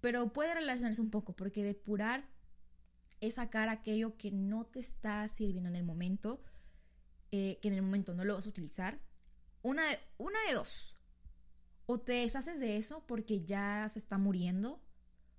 pero 0.00 0.32
puede 0.32 0.54
relacionarse 0.54 1.02
un 1.02 1.10
poco, 1.10 1.34
porque 1.34 1.62
depurar 1.62 2.28
es 3.20 3.34
sacar 3.34 3.68
aquello 3.68 4.16
que 4.16 4.30
no 4.30 4.66
te 4.66 4.80
está 4.80 5.28
sirviendo 5.28 5.68
en 5.68 5.76
el 5.76 5.84
momento, 5.84 6.42
eh, 7.30 7.58
que 7.60 7.68
en 7.68 7.74
el 7.74 7.82
momento 7.82 8.14
no 8.14 8.24
lo 8.24 8.34
vas 8.34 8.46
a 8.46 8.50
utilizar. 8.50 8.98
Una, 9.62 9.82
una 10.16 10.38
de 10.48 10.54
dos. 10.54 10.96
O 11.92 11.98
te 11.98 12.12
deshaces 12.12 12.60
de 12.60 12.76
eso 12.76 13.04
porque 13.08 13.44
ya 13.44 13.84
se 13.88 13.98
está 13.98 14.16
muriendo. 14.16 14.80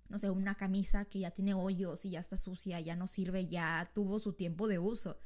No 0.09 0.17
sé, 0.17 0.29
una 0.29 0.55
camisa 0.55 1.05
que 1.05 1.19
ya 1.19 1.31
tiene 1.31 1.53
hoyos 1.53 2.03
y 2.03 2.09
ya 2.09 2.19
está 2.19 2.35
sucia, 2.35 2.77
ya 2.81 2.97
no 2.97 3.07
sirve, 3.07 3.47
ya 3.47 3.89
tuvo 3.93 4.19
su 4.19 4.33
tiempo 4.33 4.67
de 4.67 4.77
uso. 4.77 5.17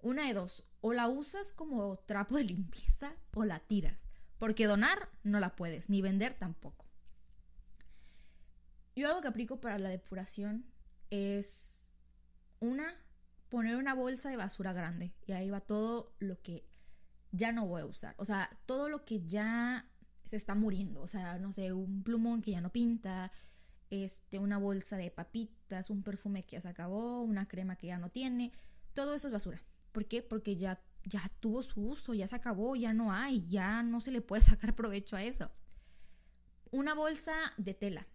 Una 0.00 0.28
de 0.28 0.34
dos, 0.34 0.68
o 0.82 0.92
la 0.92 1.08
usas 1.08 1.52
como 1.52 1.96
trapo 1.96 2.36
de 2.36 2.44
limpieza 2.54 3.12
o 3.34 3.44
la 3.44 3.58
tiras, 3.58 4.06
porque 4.38 4.68
donar 4.68 5.10
no 5.24 5.40
la 5.40 5.56
puedes, 5.56 5.90
ni 5.90 6.00
vender 6.00 6.32
tampoco. 6.32 6.86
Yo 8.94 9.08
algo 9.08 9.20
que 9.20 9.26
aplico 9.26 9.60
para 9.60 9.80
la 9.80 9.88
depuración 9.88 10.64
es 11.10 11.90
una, 12.60 12.94
poner 13.48 13.74
una 13.74 13.94
bolsa 13.94 14.30
de 14.30 14.36
basura 14.36 14.72
grande 14.72 15.12
y 15.26 15.32
ahí 15.32 15.50
va 15.50 15.58
todo 15.58 16.14
lo 16.20 16.40
que 16.40 16.67
ya 17.32 17.52
no 17.52 17.66
voy 17.66 17.82
a 17.82 17.86
usar. 17.86 18.14
O 18.18 18.24
sea, 18.24 18.50
todo 18.66 18.88
lo 18.88 19.04
que 19.04 19.24
ya 19.26 19.88
se 20.24 20.36
está 20.36 20.54
muriendo. 20.54 21.00
O 21.00 21.06
sea, 21.06 21.38
no 21.38 21.52
sé, 21.52 21.72
un 21.72 22.02
plumón 22.02 22.40
que 22.40 22.52
ya 22.52 22.60
no 22.60 22.70
pinta, 22.70 23.30
este, 23.90 24.38
una 24.38 24.58
bolsa 24.58 24.96
de 24.96 25.10
papitas, 25.10 25.90
un 25.90 26.02
perfume 26.02 26.44
que 26.44 26.56
ya 26.56 26.60
se 26.60 26.68
acabó, 26.68 27.22
una 27.22 27.48
crema 27.48 27.76
que 27.76 27.88
ya 27.88 27.98
no 27.98 28.10
tiene. 28.10 28.52
Todo 28.94 29.14
eso 29.14 29.28
es 29.28 29.32
basura. 29.32 29.62
¿Por 29.92 30.06
qué? 30.06 30.22
Porque 30.22 30.56
ya, 30.56 30.82
ya 31.04 31.22
tuvo 31.40 31.62
su 31.62 31.80
uso, 31.80 32.14
ya 32.14 32.28
se 32.28 32.36
acabó, 32.36 32.76
ya 32.76 32.92
no 32.92 33.12
hay, 33.12 33.44
ya 33.46 33.82
no 33.82 34.00
se 34.00 34.10
le 34.10 34.20
puede 34.20 34.42
sacar 34.42 34.74
provecho 34.74 35.16
a 35.16 35.22
eso. 35.22 35.50
Una 36.70 36.94
bolsa 36.94 37.34
de 37.56 37.74
tela 37.74 38.06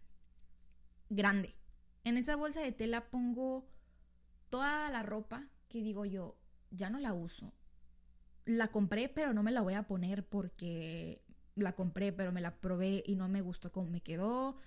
grande. 1.10 1.55
En 2.03 2.17
esa 2.17 2.36
bolsa 2.36 2.62
de 2.62 2.72
tela 2.72 3.10
pongo 3.10 3.67
toda 4.50 4.89
la 4.89 5.01
ropa 5.01 5.48
que 5.70 5.82
digo 5.82 6.05
yo, 6.05 6.38
ya 6.70 6.89
no 6.89 7.00
la 7.00 7.13
uso. 7.13 7.53
La 8.45 8.69
compré, 8.69 9.09
pero 9.09 9.33
no 9.33 9.43
me 9.43 9.51
la 9.51 9.62
voy 9.62 9.75
a 9.75 9.88
poner 9.88 10.27
porque 10.27 11.23
la 11.55 11.73
compré, 11.73 12.12
pero 12.12 12.31
me 12.31 12.41
la 12.41 12.59
probé 12.59 13.03
y 13.05 13.15
no 13.15 13.29
me 13.29 13.41
gustó 13.41 13.71
cómo 13.71 13.89
me 13.89 14.01
quedó. 14.01 14.57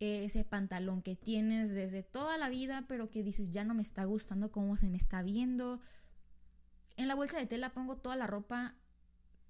Ese 0.00 0.44
pantalón 0.44 1.02
que 1.02 1.16
tienes 1.16 1.72
desde 1.74 2.02
toda 2.02 2.36
la 2.36 2.48
vida, 2.48 2.84
pero 2.88 3.10
que 3.10 3.22
dices 3.22 3.50
ya 3.50 3.64
no 3.64 3.74
me 3.74 3.82
está 3.82 4.04
gustando 4.04 4.50
cómo 4.50 4.76
se 4.76 4.90
me 4.90 4.96
está 4.96 5.22
viendo. 5.22 5.80
En 6.96 7.08
la 7.08 7.14
bolsa 7.14 7.38
de 7.38 7.46
tela 7.46 7.72
pongo 7.72 7.98
toda 7.98 8.16
la 8.16 8.26
ropa 8.26 8.76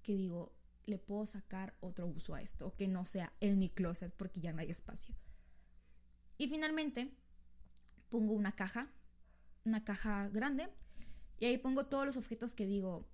que 0.03 0.15
digo, 0.15 0.53
le 0.85 0.99
puedo 0.99 1.25
sacar 1.25 1.75
otro 1.79 2.05
uso 2.05 2.35
a 2.35 2.41
esto, 2.41 2.75
que 2.75 2.87
no 2.87 3.05
sea 3.05 3.33
en 3.39 3.57
mi 3.57 3.69
closet 3.69 4.13
porque 4.15 4.39
ya 4.39 4.53
no 4.53 4.61
hay 4.61 4.69
espacio. 4.69 5.15
Y 6.37 6.47
finalmente 6.47 7.11
pongo 8.09 8.33
una 8.33 8.51
caja, 8.55 8.91
una 9.63 9.83
caja 9.83 10.29
grande, 10.29 10.69
y 11.39 11.45
ahí 11.45 11.57
pongo 11.57 11.87
todos 11.87 12.05
los 12.05 12.17
objetos 12.17 12.55
que 12.55 12.65
digo, 12.65 13.07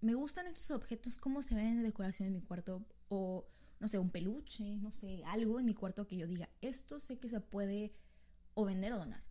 me 0.00 0.14
gustan 0.14 0.46
estos 0.46 0.70
objetos, 0.70 1.18
cómo 1.18 1.42
se 1.42 1.54
ven 1.54 1.76
de 1.76 1.82
decoración 1.82 2.28
en 2.28 2.34
mi 2.34 2.40
cuarto, 2.40 2.84
o 3.08 3.46
no 3.80 3.88
sé, 3.88 3.98
un 3.98 4.10
peluche, 4.10 4.76
no 4.78 4.90
sé, 4.90 5.22
algo 5.26 5.58
en 5.58 5.66
mi 5.66 5.74
cuarto 5.74 6.06
que 6.06 6.16
yo 6.16 6.26
diga, 6.26 6.48
esto 6.60 7.00
sé 7.00 7.18
que 7.18 7.28
se 7.28 7.40
puede 7.40 7.92
o 8.54 8.64
vender 8.64 8.92
o 8.92 8.98
donar. 8.98 9.24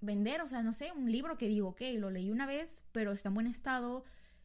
Vender, 0.00 0.40
o 0.42 0.48
sea, 0.48 0.62
no 0.62 0.72
sé, 0.72 0.92
un 0.92 1.10
libro 1.10 1.38
que 1.38 1.48
digo, 1.48 1.68
ok, 1.70 1.82
lo 1.98 2.10
leí 2.10 2.30
una 2.30 2.46
vez, 2.46 2.84
pero 2.92 3.12
está 3.12 3.28
en 3.28 3.34
buen 3.34 3.46
estado, 3.46 4.04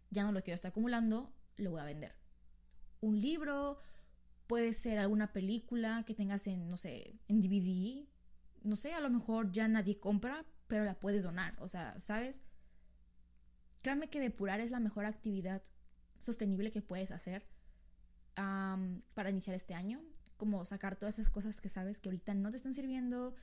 ya 0.10 0.24
no 0.24 0.32
lo 0.32 0.42
quiero 0.42 0.56
estar 0.56 0.70
acumulando, 0.70 1.34
lo 1.58 1.72
voy 1.72 1.82
a 1.82 1.86
vender. 1.86 2.16
Un 3.02 3.20
libro, 3.20 3.80
puede 4.48 4.74
ser 4.74 5.00
alguna 5.00 5.34
película 5.34 6.04
que 6.06 6.14
tengas 6.14 6.48
en, 6.48 6.68
no 6.68 6.78
sé, 6.78 7.20
en 7.28 7.42
DVD, 7.42 8.08
no 8.64 8.76
sé, 8.76 8.94
a 8.94 9.00
lo 9.00 9.10
mejor 9.10 9.52
ya 9.52 9.68
nadie 9.68 10.00
compra, 10.00 10.46
pero 10.68 10.86
la 10.86 11.00
puedes 11.00 11.24
donar, 11.24 11.56
o 11.60 11.68
sea, 11.68 12.00
¿sabes? 12.00 12.42
Créanme 13.82 14.10
que 14.10 14.20
depurar 14.20 14.60
es 14.60 14.72
la 14.72 14.80
mejor 14.80 15.06
actividad 15.06 15.62
sostenible 16.20 16.72
que 16.72 16.82
puedes 16.82 17.12
hacer 17.12 17.46
para 18.36 19.30
iniciar 19.30 19.56
este 19.56 19.74
año. 19.74 20.02
Como 20.38 20.66
sacar 20.66 20.96
todas 20.96 21.20
esas 21.20 21.32
cosas 21.32 21.62
que 21.62 21.70
sabes 21.70 22.00
que 22.00 22.10
ahorita 22.10 22.34
no 22.34 22.50
te 22.50 22.58
están 22.58 22.74
sirviendo, 22.74 23.36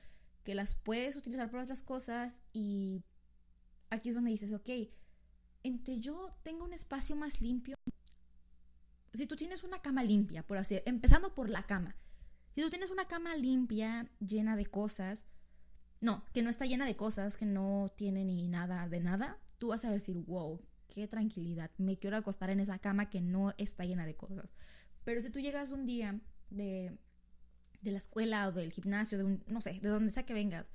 que 0.43 0.55
las 0.55 0.75
puedes 0.75 1.15
utilizar 1.15 1.49
para 1.49 1.63
otras 1.63 1.83
cosas 1.83 2.41
y 2.53 3.03
aquí 3.89 4.09
es 4.09 4.15
donde 4.15 4.31
dices, 4.31 4.51
ok, 4.51 4.69
entre 5.63 5.99
yo 5.99 6.31
tengo 6.43 6.65
un 6.65 6.73
espacio 6.73 7.15
más 7.15 7.41
limpio, 7.41 7.75
si 9.13 9.27
tú 9.27 9.35
tienes 9.35 9.63
una 9.63 9.81
cama 9.81 10.03
limpia, 10.03 10.45
por 10.45 10.57
así, 10.57 10.79
empezando 10.85 11.33
por 11.33 11.49
la 11.49 11.63
cama, 11.63 11.95
si 12.55 12.61
tú 12.61 12.69
tienes 12.69 12.89
una 12.89 13.07
cama 13.07 13.35
limpia, 13.35 14.09
llena 14.19 14.55
de 14.55 14.65
cosas, 14.65 15.25
no, 16.01 16.25
que 16.33 16.41
no 16.41 16.49
está 16.49 16.65
llena 16.65 16.85
de 16.85 16.95
cosas, 16.95 17.35
que 17.35 17.45
no 17.45 17.87
tiene 17.95 18.25
ni 18.25 18.47
nada 18.47 18.87
de 18.87 18.99
nada, 18.99 19.37
tú 19.59 19.67
vas 19.67 19.85
a 19.85 19.91
decir, 19.91 20.17
wow, 20.25 20.59
qué 20.87 21.07
tranquilidad, 21.07 21.69
me 21.77 21.97
quiero 21.97 22.17
acostar 22.17 22.49
en 22.49 22.59
esa 22.59 22.79
cama 22.79 23.09
que 23.09 23.21
no 23.21 23.53
está 23.57 23.85
llena 23.85 24.05
de 24.05 24.15
cosas. 24.15 24.53
Pero 25.03 25.21
si 25.21 25.29
tú 25.29 25.39
llegas 25.39 25.71
un 25.71 25.85
día 25.85 26.19
de, 26.49 26.97
de 27.81 27.91
la 27.91 27.99
escuela 27.99 28.47
o 28.47 28.51
del 28.51 28.71
gimnasio, 28.71 29.17
de 29.17 29.39
no 29.45 29.61
sé, 29.61 29.79
de 29.79 29.89
donde 29.89 30.11
sea 30.11 30.25
que 30.25 30.33
vengas, 30.33 30.71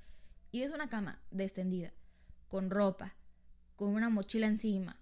y 0.51 0.61
ves 0.61 0.71
una 0.71 0.89
cama 0.89 1.21
extendida, 1.37 1.93
con 2.47 2.69
ropa, 2.69 3.15
con 3.75 3.89
una 3.89 4.09
mochila 4.09 4.47
encima, 4.47 4.99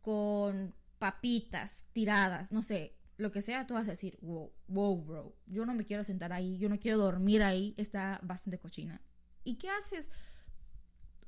con 0.00 0.74
papitas 0.98 1.86
tiradas, 1.92 2.50
no 2.50 2.62
sé, 2.62 2.96
lo 3.16 3.32
que 3.32 3.42
sea, 3.42 3.66
tú 3.66 3.74
vas 3.74 3.86
a 3.86 3.90
decir, 3.92 4.18
wow, 4.22 4.52
wow, 4.68 5.04
bro, 5.04 5.36
yo 5.46 5.66
no 5.66 5.74
me 5.74 5.84
quiero 5.84 6.02
sentar 6.04 6.32
ahí, 6.32 6.56
yo 6.58 6.68
no 6.68 6.78
quiero 6.78 6.98
dormir 6.98 7.42
ahí, 7.42 7.74
está 7.76 8.20
bastante 8.22 8.58
cochina. 8.58 9.00
¿Y 9.44 9.56
qué 9.56 9.70
haces? 9.70 10.10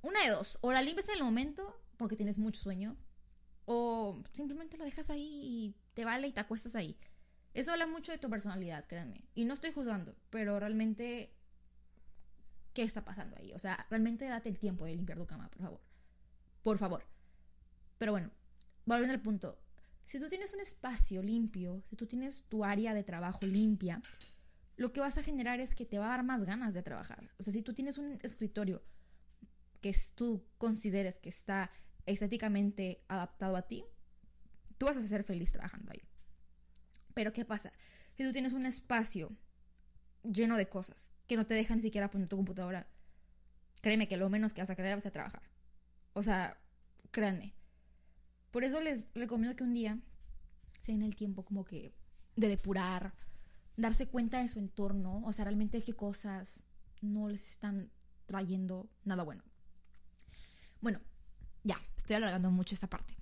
Una 0.02 0.22
de 0.22 0.30
dos, 0.30 0.58
o 0.62 0.72
la 0.72 0.82
limpias 0.82 1.08
en 1.08 1.16
el 1.16 1.24
momento 1.24 1.79
porque 2.00 2.16
tienes 2.16 2.38
mucho 2.38 2.62
sueño, 2.62 2.96
o 3.66 4.22
simplemente 4.32 4.78
la 4.78 4.86
dejas 4.86 5.10
ahí 5.10 5.42
y 5.44 5.74
te 5.92 6.06
vale 6.06 6.28
y 6.28 6.32
te 6.32 6.40
acuestas 6.40 6.74
ahí. 6.76 6.96
Eso 7.52 7.72
habla 7.72 7.86
mucho 7.86 8.10
de 8.10 8.16
tu 8.16 8.30
personalidad, 8.30 8.86
créanme. 8.86 9.28
Y 9.34 9.44
no 9.44 9.52
estoy 9.52 9.70
juzgando, 9.70 10.16
pero 10.30 10.58
realmente, 10.58 11.30
¿qué 12.72 12.82
está 12.84 13.04
pasando 13.04 13.36
ahí? 13.36 13.52
O 13.52 13.58
sea, 13.58 13.86
realmente 13.90 14.24
date 14.24 14.48
el 14.48 14.58
tiempo 14.58 14.86
de 14.86 14.94
limpiar 14.94 15.18
tu 15.18 15.26
cama, 15.26 15.50
por 15.50 15.60
favor. 15.60 15.80
Por 16.62 16.78
favor. 16.78 17.04
Pero 17.98 18.12
bueno, 18.12 18.30
volviendo 18.86 19.12
al 19.12 19.20
punto. 19.20 19.60
Si 20.00 20.18
tú 20.18 20.26
tienes 20.26 20.54
un 20.54 20.60
espacio 20.60 21.22
limpio, 21.22 21.82
si 21.82 21.96
tú 21.96 22.06
tienes 22.06 22.44
tu 22.44 22.64
área 22.64 22.94
de 22.94 23.04
trabajo 23.04 23.44
limpia, 23.44 24.00
lo 24.76 24.90
que 24.94 25.00
vas 25.00 25.18
a 25.18 25.22
generar 25.22 25.60
es 25.60 25.74
que 25.74 25.84
te 25.84 25.98
va 25.98 26.06
a 26.06 26.16
dar 26.16 26.24
más 26.24 26.44
ganas 26.44 26.72
de 26.72 26.82
trabajar. 26.82 27.30
O 27.38 27.42
sea, 27.42 27.52
si 27.52 27.60
tú 27.60 27.74
tienes 27.74 27.98
un 27.98 28.18
escritorio 28.22 28.82
que 29.82 29.94
tú 30.14 30.44
consideres 30.58 31.18
que 31.18 31.28
está 31.28 31.70
estéticamente 32.12 33.04
adaptado 33.08 33.56
a 33.56 33.62
ti, 33.62 33.84
tú 34.78 34.86
vas 34.86 34.96
a 34.96 35.02
ser 35.02 35.24
feliz 35.24 35.52
trabajando 35.52 35.92
ahí. 35.92 36.00
Pero 37.14 37.32
¿qué 37.32 37.44
pasa? 37.44 37.72
Si 38.16 38.24
tú 38.24 38.32
tienes 38.32 38.52
un 38.52 38.66
espacio 38.66 39.36
lleno 40.22 40.56
de 40.56 40.68
cosas 40.68 41.12
que 41.26 41.36
no 41.36 41.46
te 41.46 41.54
dejan 41.54 41.76
ni 41.76 41.82
siquiera 41.82 42.10
poner 42.10 42.28
tu 42.28 42.36
computadora, 42.36 42.86
créeme 43.80 44.08
que 44.08 44.16
lo 44.16 44.28
menos 44.28 44.52
que 44.52 44.60
vas 44.60 44.70
a 44.70 44.76
querer 44.76 44.94
vas 44.94 45.06
a 45.06 45.10
trabajar. 45.10 45.42
O 46.12 46.22
sea, 46.22 46.58
créanme. 47.10 47.54
Por 48.50 48.64
eso 48.64 48.80
les 48.80 49.12
recomiendo 49.14 49.56
que 49.56 49.64
un 49.64 49.72
día 49.72 49.98
se 50.80 50.92
den 50.92 51.02
el 51.02 51.14
tiempo 51.14 51.44
como 51.44 51.64
que 51.64 51.94
de 52.36 52.48
depurar, 52.48 53.14
darse 53.76 54.08
cuenta 54.08 54.42
de 54.42 54.48
su 54.48 54.58
entorno, 54.58 55.22
o 55.24 55.32
sea, 55.32 55.44
realmente 55.44 55.82
qué 55.82 55.94
cosas 55.94 56.64
no 57.00 57.28
les 57.28 57.50
están 57.50 57.90
trayendo 58.26 58.90
nada 59.04 59.22
bueno. 59.22 59.42
Bueno, 60.80 61.00
ya, 61.64 61.80
estoy 61.96 62.16
alargando 62.16 62.50
mucho 62.50 62.74
esta 62.74 62.88
parte. 62.88 63.14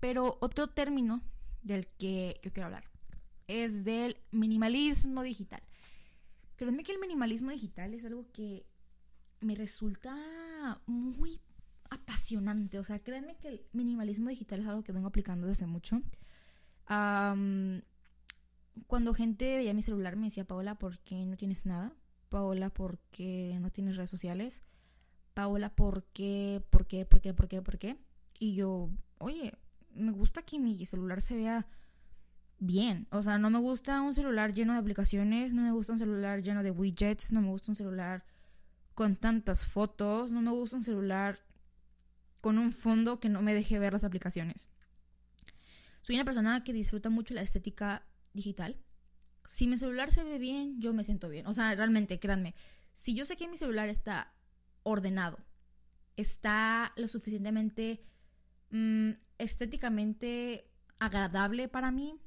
Pero 0.00 0.38
otro 0.40 0.68
término 0.68 1.22
del 1.62 1.88
que 1.88 2.38
yo 2.42 2.52
quiero 2.52 2.66
hablar 2.66 2.84
es 3.48 3.84
del 3.84 4.16
minimalismo 4.30 5.22
digital. 5.22 5.62
Créanme 6.56 6.84
que 6.84 6.92
el 6.92 6.98
minimalismo 6.98 7.50
digital 7.50 7.94
es 7.94 8.04
algo 8.04 8.30
que 8.32 8.66
me 9.40 9.54
resulta 9.54 10.16
muy 10.86 11.40
apasionante. 11.90 12.78
O 12.78 12.84
sea, 12.84 12.98
créanme 12.98 13.36
que 13.36 13.48
el 13.48 13.66
minimalismo 13.72 14.30
digital 14.30 14.60
es 14.60 14.66
algo 14.66 14.82
que 14.82 14.92
vengo 14.92 15.08
aplicando 15.08 15.46
desde 15.46 15.66
mucho. 15.66 16.00
cuando 18.86 19.14
gente 19.14 19.56
veía 19.56 19.74
mi 19.74 19.82
celular 19.82 20.16
me 20.16 20.26
decía, 20.26 20.46
Paola, 20.46 20.78
¿por 20.78 20.98
qué 21.00 21.24
no 21.26 21.36
tienes 21.36 21.66
nada? 21.66 21.94
Paola, 22.28 22.70
¿por 22.70 22.98
qué 23.10 23.56
no 23.60 23.70
tienes 23.70 23.96
redes 23.96 24.10
sociales? 24.10 24.62
Paola, 25.36 25.68
¿por 25.68 26.04
qué? 26.14 26.64
¿Por 26.70 26.86
qué? 26.86 27.04
¿Por 27.04 27.20
qué? 27.20 27.34
¿Por 27.34 27.46
qué? 27.46 27.60
¿Por 27.60 27.76
qué? 27.76 27.98
Y 28.38 28.54
yo, 28.54 28.88
oye, 29.18 29.52
me 29.94 30.10
gusta 30.10 30.40
que 30.40 30.58
mi 30.58 30.82
celular 30.86 31.20
se 31.20 31.36
vea 31.36 31.66
bien. 32.58 33.06
O 33.10 33.22
sea, 33.22 33.36
no 33.36 33.50
me 33.50 33.58
gusta 33.58 34.00
un 34.00 34.14
celular 34.14 34.54
lleno 34.54 34.72
de 34.72 34.78
aplicaciones, 34.78 35.52
no 35.52 35.60
me 35.60 35.72
gusta 35.72 35.92
un 35.92 35.98
celular 35.98 36.42
lleno 36.42 36.62
de 36.62 36.70
widgets, 36.70 37.32
no 37.32 37.42
me 37.42 37.48
gusta 37.48 37.70
un 37.70 37.76
celular 37.76 38.24
con 38.94 39.14
tantas 39.14 39.66
fotos, 39.66 40.32
no 40.32 40.40
me 40.40 40.52
gusta 40.52 40.76
un 40.76 40.84
celular 40.84 41.38
con 42.40 42.56
un 42.56 42.72
fondo 42.72 43.20
que 43.20 43.28
no 43.28 43.42
me 43.42 43.52
deje 43.52 43.78
ver 43.78 43.92
las 43.92 44.04
aplicaciones. 44.04 44.70
Soy 46.00 46.14
una 46.14 46.24
persona 46.24 46.64
que 46.64 46.72
disfruta 46.72 47.10
mucho 47.10 47.34
la 47.34 47.42
estética 47.42 48.06
digital. 48.32 48.74
Si 49.46 49.66
mi 49.66 49.76
celular 49.76 50.10
se 50.10 50.24
ve 50.24 50.38
bien, 50.38 50.80
yo 50.80 50.94
me 50.94 51.04
siento 51.04 51.28
bien. 51.28 51.46
O 51.46 51.52
sea, 51.52 51.74
realmente, 51.74 52.18
créanme, 52.18 52.54
si 52.94 53.14
yo 53.14 53.26
sé 53.26 53.36
que 53.36 53.48
mi 53.48 53.58
celular 53.58 53.90
está 53.90 54.32
ordenado, 54.86 55.38
está 56.16 56.92
lo 56.96 57.08
suficientemente 57.08 58.04
mm, 58.70 59.10
estéticamente 59.38 60.70
agradable 60.98 61.68
para 61.68 61.90
mí, 61.90 62.20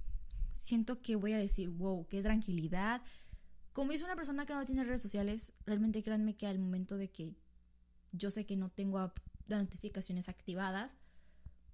siento 0.53 1.01
que 1.01 1.15
voy 1.15 1.33
a 1.33 1.37
decir, 1.37 1.69
wow, 1.69 2.05
qué 2.07 2.21
tranquilidad. 2.21 3.01
Como 3.71 3.93
es 3.93 4.03
una 4.03 4.17
persona 4.17 4.45
que 4.45 4.53
no 4.53 4.65
tiene 4.65 4.83
redes 4.83 5.01
sociales, 5.01 5.53
realmente 5.65 6.03
créanme 6.03 6.35
que 6.35 6.47
al 6.47 6.59
momento 6.59 6.97
de 6.97 7.09
que 7.09 7.33
yo 8.11 8.29
sé 8.29 8.45
que 8.45 8.57
no 8.57 8.69
tengo 8.69 9.13
las 9.47 9.61
notificaciones 9.61 10.27
activadas, 10.27 10.97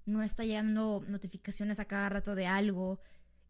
no 0.06 0.22
está 0.22 0.46
llegando 0.46 1.04
notificaciones 1.08 1.80
a 1.80 1.86
cada 1.86 2.10
rato 2.10 2.36
de 2.36 2.46
algo, 2.46 3.00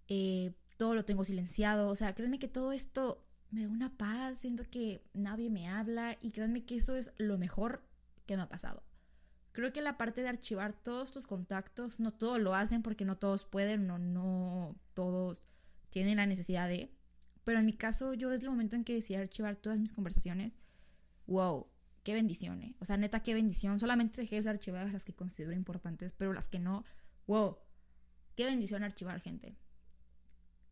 eh, 0.08 0.54
todo 0.77 0.96
lo 0.96 1.04
tengo 1.04 1.25
silenciado, 1.25 1.89
o 1.89 1.96
sea, 1.96 2.15
créanme 2.15 2.39
que 2.39 2.48
todo 2.48 2.72
esto 2.72 3.25
me 3.55 3.63
da 3.63 3.69
una 3.69 3.97
paz, 3.97 4.39
siento 4.39 4.63
que 4.69 5.01
nadie 5.13 5.50
me 5.50 5.69
habla 5.69 6.17
y 6.21 6.31
créanme 6.31 6.65
que 6.65 6.75
eso 6.75 6.95
es 6.95 7.13
lo 7.17 7.38
mejor 7.38 7.83
que 8.25 8.35
me 8.35 8.43
ha 8.43 8.50
pasado. 8.50 8.83
Creo 9.53 9.71
que 9.71 9.81
la 9.81 9.97
parte 9.97 10.21
de 10.21 10.27
archivar 10.27 10.74
todos 10.74 11.13
tus 11.13 11.25
contactos, 11.25 12.01
no 12.01 12.13
todos 12.13 12.39
lo 12.39 12.53
hacen 12.53 12.83
porque 12.83 13.05
no 13.05 13.17
todos 13.17 13.45
pueden, 13.45 13.88
no, 13.88 13.97
no 13.97 14.75
todos 14.93 15.47
tienen 15.89 16.17
la 16.17 16.25
necesidad 16.25 16.67
de. 16.67 16.93
Pero 17.45 17.59
en 17.59 17.65
mi 17.65 17.71
caso, 17.71 18.13
yo 18.13 18.29
desde 18.29 18.45
el 18.45 18.51
momento 18.51 18.75
en 18.75 18.83
que 18.83 18.93
decidí 18.93 19.15
archivar 19.15 19.55
todas 19.55 19.79
mis 19.79 19.93
conversaciones, 19.93 20.57
wow, 21.25 21.67
qué 22.03 22.13
bendición, 22.13 22.62
¿eh? 22.62 22.75
O 22.79 22.85
sea, 22.85 22.97
neta, 22.97 23.24
qué 23.24 23.33
bendición. 23.33 23.79
Solamente 23.79 24.19
dejé 24.19 24.41
de 24.41 24.50
archivar 24.50 24.91
las 24.91 25.05
que 25.05 25.13
considero 25.13 25.53
importantes, 25.53 26.12
pero 26.12 26.33
las 26.33 26.50
que 26.50 26.59
no, 26.59 26.83
wow, 27.27 27.57
qué 28.35 28.43
bendición 28.43 28.83
archivar 28.83 29.21
gente. 29.21 29.55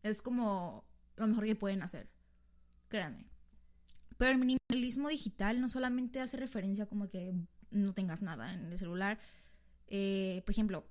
Es 0.02 0.20
como 0.20 0.84
lo 1.16 1.26
mejor 1.26 1.44
que 1.44 1.56
pueden 1.56 1.82
hacer. 1.82 2.13
Créanme. 2.88 3.26
Pero 4.16 4.30
el 4.32 4.38
minimalismo 4.38 5.08
digital 5.08 5.60
no 5.60 5.68
solamente 5.68 6.20
hace 6.20 6.36
referencia 6.36 6.86
como 6.86 7.08
que 7.08 7.34
no 7.70 7.92
tengas 7.92 8.22
nada 8.22 8.52
en 8.52 8.66
el 8.66 8.78
celular. 8.78 9.18
Eh, 9.88 10.42
por 10.46 10.52
ejemplo, 10.52 10.86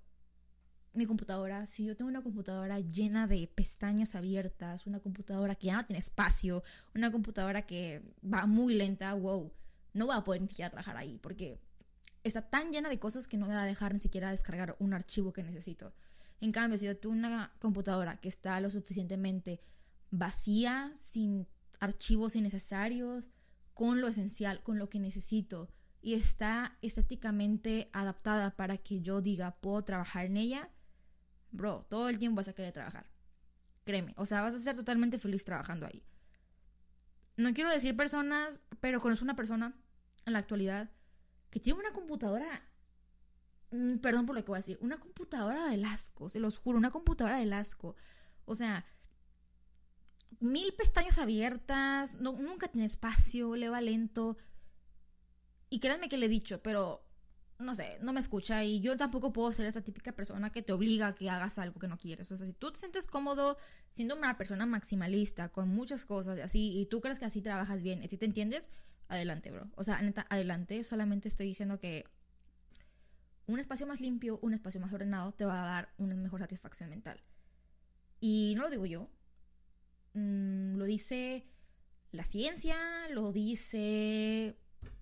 mi 0.94 1.06
computadora, 1.06 1.66
si 1.66 1.86
yo 1.86 1.96
tengo 1.96 2.10
una 2.10 2.22
computadora 2.22 2.80
llena 2.80 3.26
de 3.28 3.48
pestañas 3.48 4.16
abiertas, 4.16 4.86
una 4.86 5.00
computadora 5.00 5.56
que 5.56 5.68
ya 5.68 5.78
no 5.78 5.86
tiene 5.86 6.00
espacio, 6.00 6.64
una 6.94 7.12
computadora 7.12 7.64
que 7.64 8.04
va 8.24 8.46
muy 8.46 8.76
lenta, 8.76 9.14
wow, 9.14 9.52
no 9.94 10.06
voy 10.06 10.16
a 10.16 10.24
poder 10.24 10.42
ni 10.42 10.50
siquiera 10.50 10.70
trabajar 10.70 10.98
ahí 10.98 11.18
porque 11.18 11.60
está 12.24 12.42
tan 12.48 12.72
llena 12.72 12.90
de 12.90 13.00
cosas 13.00 13.28
que 13.28 13.38
no 13.38 13.48
me 13.48 13.56
va 13.56 13.64
a 13.64 13.66
dejar 13.66 13.94
ni 13.94 14.02
siquiera 14.02 14.30
descargar 14.30 14.76
un 14.80 14.94
archivo 14.94 15.34
que 15.34 15.44
necesito. 15.44 15.94
En 16.42 16.52
cambio, 16.52 16.78
si 16.78 16.86
yo 16.86 16.98
tengo 16.98 17.16
una 17.16 17.54
computadora 17.60 18.18
que 18.18 18.30
está 18.30 18.60
lo 18.60 18.70
suficientemente 18.70 19.62
vacía, 20.12 20.92
sin 20.96 21.48
archivos 21.84 22.36
innecesarios, 22.36 23.30
con 23.74 24.00
lo 24.00 24.08
esencial, 24.08 24.64
con 24.64 24.80
lo 24.80 24.90
que 24.90 25.00
necesito, 25.00 25.70
y 26.02 26.14
está 26.14 26.78
estéticamente 26.82 27.90
adaptada 27.92 28.56
para 28.56 28.78
que 28.78 29.02
yo 29.02 29.22
diga, 29.22 29.58
puedo 29.60 29.84
trabajar 29.84 30.26
en 30.26 30.38
ella, 30.38 30.70
bro, 31.52 31.86
todo 31.90 32.08
el 32.08 32.20
tiempo 32.20 32.38
vas 32.38 32.48
a 32.48 32.54
querer 32.54 32.72
trabajar. 32.72 33.06
Créeme, 33.84 34.14
o 34.16 34.26
sea, 34.26 34.42
vas 34.42 34.56
a 34.56 34.60
ser 34.60 34.76
totalmente 34.78 35.18
feliz 35.18 35.44
trabajando 35.44 35.86
ahí. 35.86 36.04
No 37.36 37.54
quiero 37.54 37.70
decir 37.70 37.98
personas, 37.98 38.64
pero 38.80 39.02
conozco 39.02 39.26
una 39.26 39.36
persona 39.36 39.76
en 40.26 40.34
la 40.34 40.40
actualidad 40.40 40.90
que 41.50 41.60
tiene 41.60 41.80
una 41.80 41.92
computadora, 41.92 42.66
mm, 43.72 43.98
perdón 43.98 44.26
por 44.26 44.36
lo 44.36 44.42
que 44.42 44.52
voy 44.52 44.58
a 44.58 44.60
decir, 44.60 44.78
una 44.82 45.00
computadora 45.00 45.68
de 45.68 45.84
asco, 45.84 46.30
se 46.30 46.40
los 46.40 46.58
juro, 46.58 46.78
una 46.78 46.92
computadora 46.92 47.40
de 47.40 47.54
asco. 47.54 47.96
O 48.46 48.56
sea, 48.56 48.86
mil 50.40 50.74
pestañas 50.74 51.18
abiertas, 51.18 52.16
no, 52.20 52.34
nunca 52.34 52.68
tiene 52.68 52.86
espacio, 52.86 53.56
le 53.56 53.70
va 53.70 53.82
lento. 53.82 54.38
Y 55.70 55.80
créanme 55.80 56.10
que 56.10 56.18
le 56.18 56.28
he 56.28 56.30
dicho, 56.30 56.62
pero 56.62 57.04
no 57.60 57.76
sé, 57.76 57.98
no 58.02 58.14
me 58.14 58.20
escucha 58.20 58.64
y 58.64 58.82
yo 58.82 58.98
tampoco 58.98 59.32
puedo 59.32 59.52
ser 59.52 59.66
esa 59.66 59.82
típica 59.82 60.12
persona 60.12 60.52
que 60.52 60.62
te 60.62 60.74
obliga 60.74 61.08
a 61.08 61.16
que 61.16 61.30
hagas 61.30 61.60
algo 61.60 61.80
que 61.80 61.88
no 61.88 61.98
quieres. 61.98 62.32
O 62.32 62.38
sea, 62.38 62.46
si 62.46 62.54
tú 62.54 62.72
te 62.72 62.80
sientes 62.80 63.08
cómodo 63.08 63.58
siendo 63.92 64.16
una 64.16 64.38
persona 64.38 64.66
maximalista 64.66 65.50
con 65.50 65.70
muchas 65.70 66.06
cosas 66.06 66.38
y 66.38 66.42
así, 66.42 66.80
y 66.80 66.86
tú 66.88 67.02
crees 67.02 67.20
que 67.20 67.26
así 67.26 67.42
trabajas 67.42 67.82
bien, 67.82 68.08
si 68.10 68.18
te 68.18 68.26
entiendes, 68.26 68.70
adelante, 69.08 69.52
bro. 69.52 69.70
O 69.76 69.84
sea, 69.84 70.02
neta, 70.02 70.26
adelante. 70.30 70.84
Solamente 70.84 71.28
estoy 71.28 71.48
diciendo 71.48 71.80
que 71.80 72.06
un 73.46 73.60
espacio 73.60 73.88
más 73.88 74.02
limpio, 74.02 74.40
un 74.42 74.54
espacio 74.54 74.82
más 74.82 74.94
ordenado 74.94 75.32
te 75.32 75.46
va 75.46 75.64
a 75.64 75.66
dar 75.66 75.94
una 75.98 76.16
mejor 76.16 76.42
satisfacción 76.42 76.90
mental. 76.90 77.22
Y 78.20 78.54
no 78.56 78.64
lo 78.64 78.70
digo 78.70 78.86
yo. 78.86 79.10
Mm, 80.14 80.76
lo 80.78 80.86
dice 80.86 81.46
la 82.12 82.24
ciencia, 82.24 82.76
lo 83.10 83.32
dice 83.32 84.56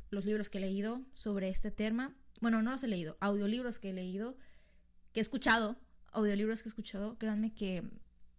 los 0.10 0.26
libros 0.26 0.50
que 0.50 0.58
he 0.58 0.62
leído 0.62 1.02
sobre 1.14 1.50
este 1.50 1.72
tema. 1.72 2.16
Bueno, 2.40 2.62
no 2.62 2.72
los 2.72 2.84
he 2.84 2.88
leído, 2.88 3.18
audiolibros 3.20 3.80
que 3.80 3.90
he 3.90 3.94
leído, 3.94 4.38
que 5.14 5.20
he 5.20 5.22
escuchado, 5.22 5.78
audiolibros 6.12 6.62
que 6.62 6.70
he 6.70 6.72
escuchado, 6.72 7.18
créanme 7.18 7.54
que, 7.54 7.84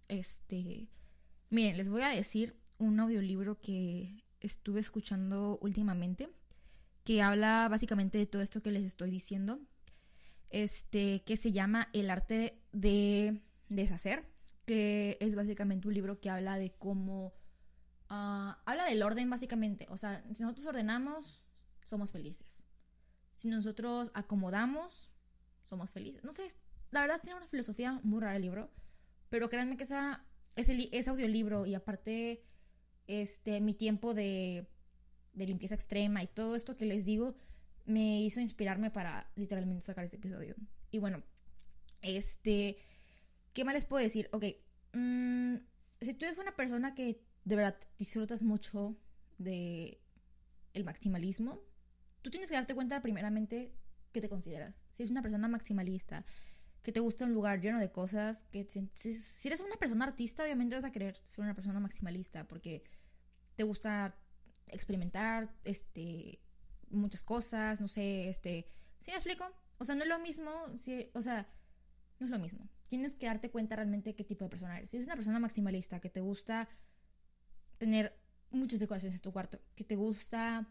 este, 0.09 0.89
miren, 1.51 1.77
les 1.77 1.89
voy 1.89 2.03
a 2.03 2.09
decir 2.09 2.57
un 2.79 2.99
audiolibro 3.01 3.61
que 3.61 4.25
estuve 4.41 4.81
escuchando 4.81 5.59
últimamente, 5.63 6.29
que 7.05 7.23
habla 7.23 7.69
básicamente 7.69 8.19
de 8.19 8.27
todo 8.27 8.43
esto 8.43 8.63
que 8.63 8.71
les 8.71 8.85
estoy 8.85 9.11
diciendo, 9.11 9.61
este, 10.51 11.23
que 11.25 11.37
se 11.37 11.53
llama 11.53 11.89
El 11.93 12.11
arte 12.11 12.61
de 12.73 13.41
deshacer, 13.69 14.25
que 14.65 15.17
es 15.21 15.35
básicamente 15.35 15.89
un 15.89 15.95
libro 15.95 16.21
que 16.21 16.31
habla 16.31 16.59
de 16.59 16.73
cómo, 16.73 17.35
ah, 18.09 18.63
habla 18.65 18.85
del 18.87 19.03
orden 19.03 19.29
básicamente, 19.31 19.87
o 19.91 19.97
sea, 19.97 20.25
si 20.33 20.43
nosotros 20.43 20.67
ordenamos, 20.67 21.45
somos 21.85 22.13
felices. 22.13 22.65
Si 23.35 23.49
nosotros 23.49 24.11
acomodamos, 24.15 25.13
somos 25.65 25.91
felices. 25.91 26.23
No 26.23 26.33
sé, 26.33 26.45
la 26.91 27.01
verdad 27.01 27.21
tiene 27.23 27.39
una 27.39 27.49
filosofía 27.49 28.01
muy 28.05 28.21
rara 28.21 28.37
el 28.37 28.43
libro, 28.43 28.71
pero 29.29 29.49
créanme 29.49 29.77
que 29.77 29.85
esa, 29.85 30.25
ese, 30.57 31.11
audiolibro 31.11 31.67
y 31.67 31.75
aparte 31.75 32.45
este, 33.07 33.61
mi 33.61 33.75
tiempo 33.75 34.15
de, 34.15 34.69
de 35.33 35.47
limpieza 35.47 35.75
extrema 35.75 36.23
y 36.23 36.27
todo 36.27 36.55
esto 36.55 36.77
que 36.77 36.87
les 36.87 37.05
digo 37.05 37.35
me 37.85 38.21
hizo 38.21 38.41
inspirarme 38.41 38.91
para 38.91 39.31
literalmente 39.35 39.85
sacar 39.85 40.05
este 40.05 40.17
episodio. 40.17 40.55
Y 40.91 40.99
bueno, 40.99 41.23
este, 42.03 42.77
¿qué 43.53 43.65
más 43.65 43.75
les 43.75 43.85
puedo 43.85 44.03
decir? 44.03 44.29
Ok, 44.33 44.45
mm, 44.93 45.57
si 46.01 46.15
tú 46.15 46.25
eres 46.25 46.39
una 46.39 46.55
persona 46.57 46.95
que 46.95 47.21
de 47.45 47.57
verdad 47.57 47.79
disfrutas 47.99 48.43
mucho 48.43 48.97
de 49.39 50.01
el 50.75 50.85
maximalismo, 50.85 51.61
tú 52.23 52.31
tienes 52.31 52.49
que 52.49 52.57
darte 52.57 52.75
cuenta 52.75 53.03
primeramente 53.03 53.75
que 54.13 54.21
te 54.21 54.29
consideras. 54.29 54.85
Si 54.91 55.03
eres 55.03 55.11
una 55.11 55.23
persona 55.23 55.49
maximalista, 55.49 56.25
que 56.83 56.93
te 56.93 57.01
gusta 57.01 57.25
un 57.25 57.33
lugar 57.33 57.61
lleno 57.61 57.79
de 57.79 57.93
cosas, 57.93 58.45
que 58.51 58.65
si 58.69 59.49
eres 59.49 59.61
una 59.61 59.77
persona 59.77 60.05
artista, 60.05 60.45
obviamente 60.45 60.75
vas 60.75 60.85
a 60.85 60.93
querer 60.93 61.17
ser 61.29 61.45
una 61.45 61.55
persona 61.55 61.81
maximalista 61.81 62.47
porque 62.49 62.83
te 63.57 63.63
gusta 63.65 64.17
experimentar 64.67 65.55
este 65.65 66.41
muchas 66.91 67.25
cosas, 67.25 67.81
no 67.81 67.89
sé, 67.89 68.29
este, 68.29 68.67
¿sí 68.99 69.11
me 69.11 69.17
explico? 69.17 69.45
O 69.79 69.85
sea, 69.85 69.95
no 69.95 70.03
es 70.03 70.09
lo 70.09 70.19
mismo, 70.19 70.51
si, 70.77 71.09
o 71.15 71.23
sea, 71.23 71.49
no 72.19 72.27
es 72.27 72.31
lo 72.31 72.39
mismo. 72.39 72.69
Tienes 72.93 73.15
que 73.15 73.25
darte 73.25 73.51
cuenta 73.51 73.75
realmente 73.75 74.15
qué 74.15 74.23
tipo 74.23 74.45
de 74.45 74.51
persona 74.51 74.77
eres. 74.77 74.91
Si 74.91 74.99
eres 74.99 75.09
una 75.09 75.17
persona 75.17 75.39
maximalista 75.39 75.99
que 75.99 76.11
te 76.11 76.21
gusta 76.21 76.69
tener 77.79 78.15
muchas 78.51 78.81
decoraciones 78.81 79.15
en 79.15 79.23
tu 79.23 79.33
cuarto, 79.33 79.59
que 79.75 79.83
te 79.83 79.97
gusta 79.97 80.69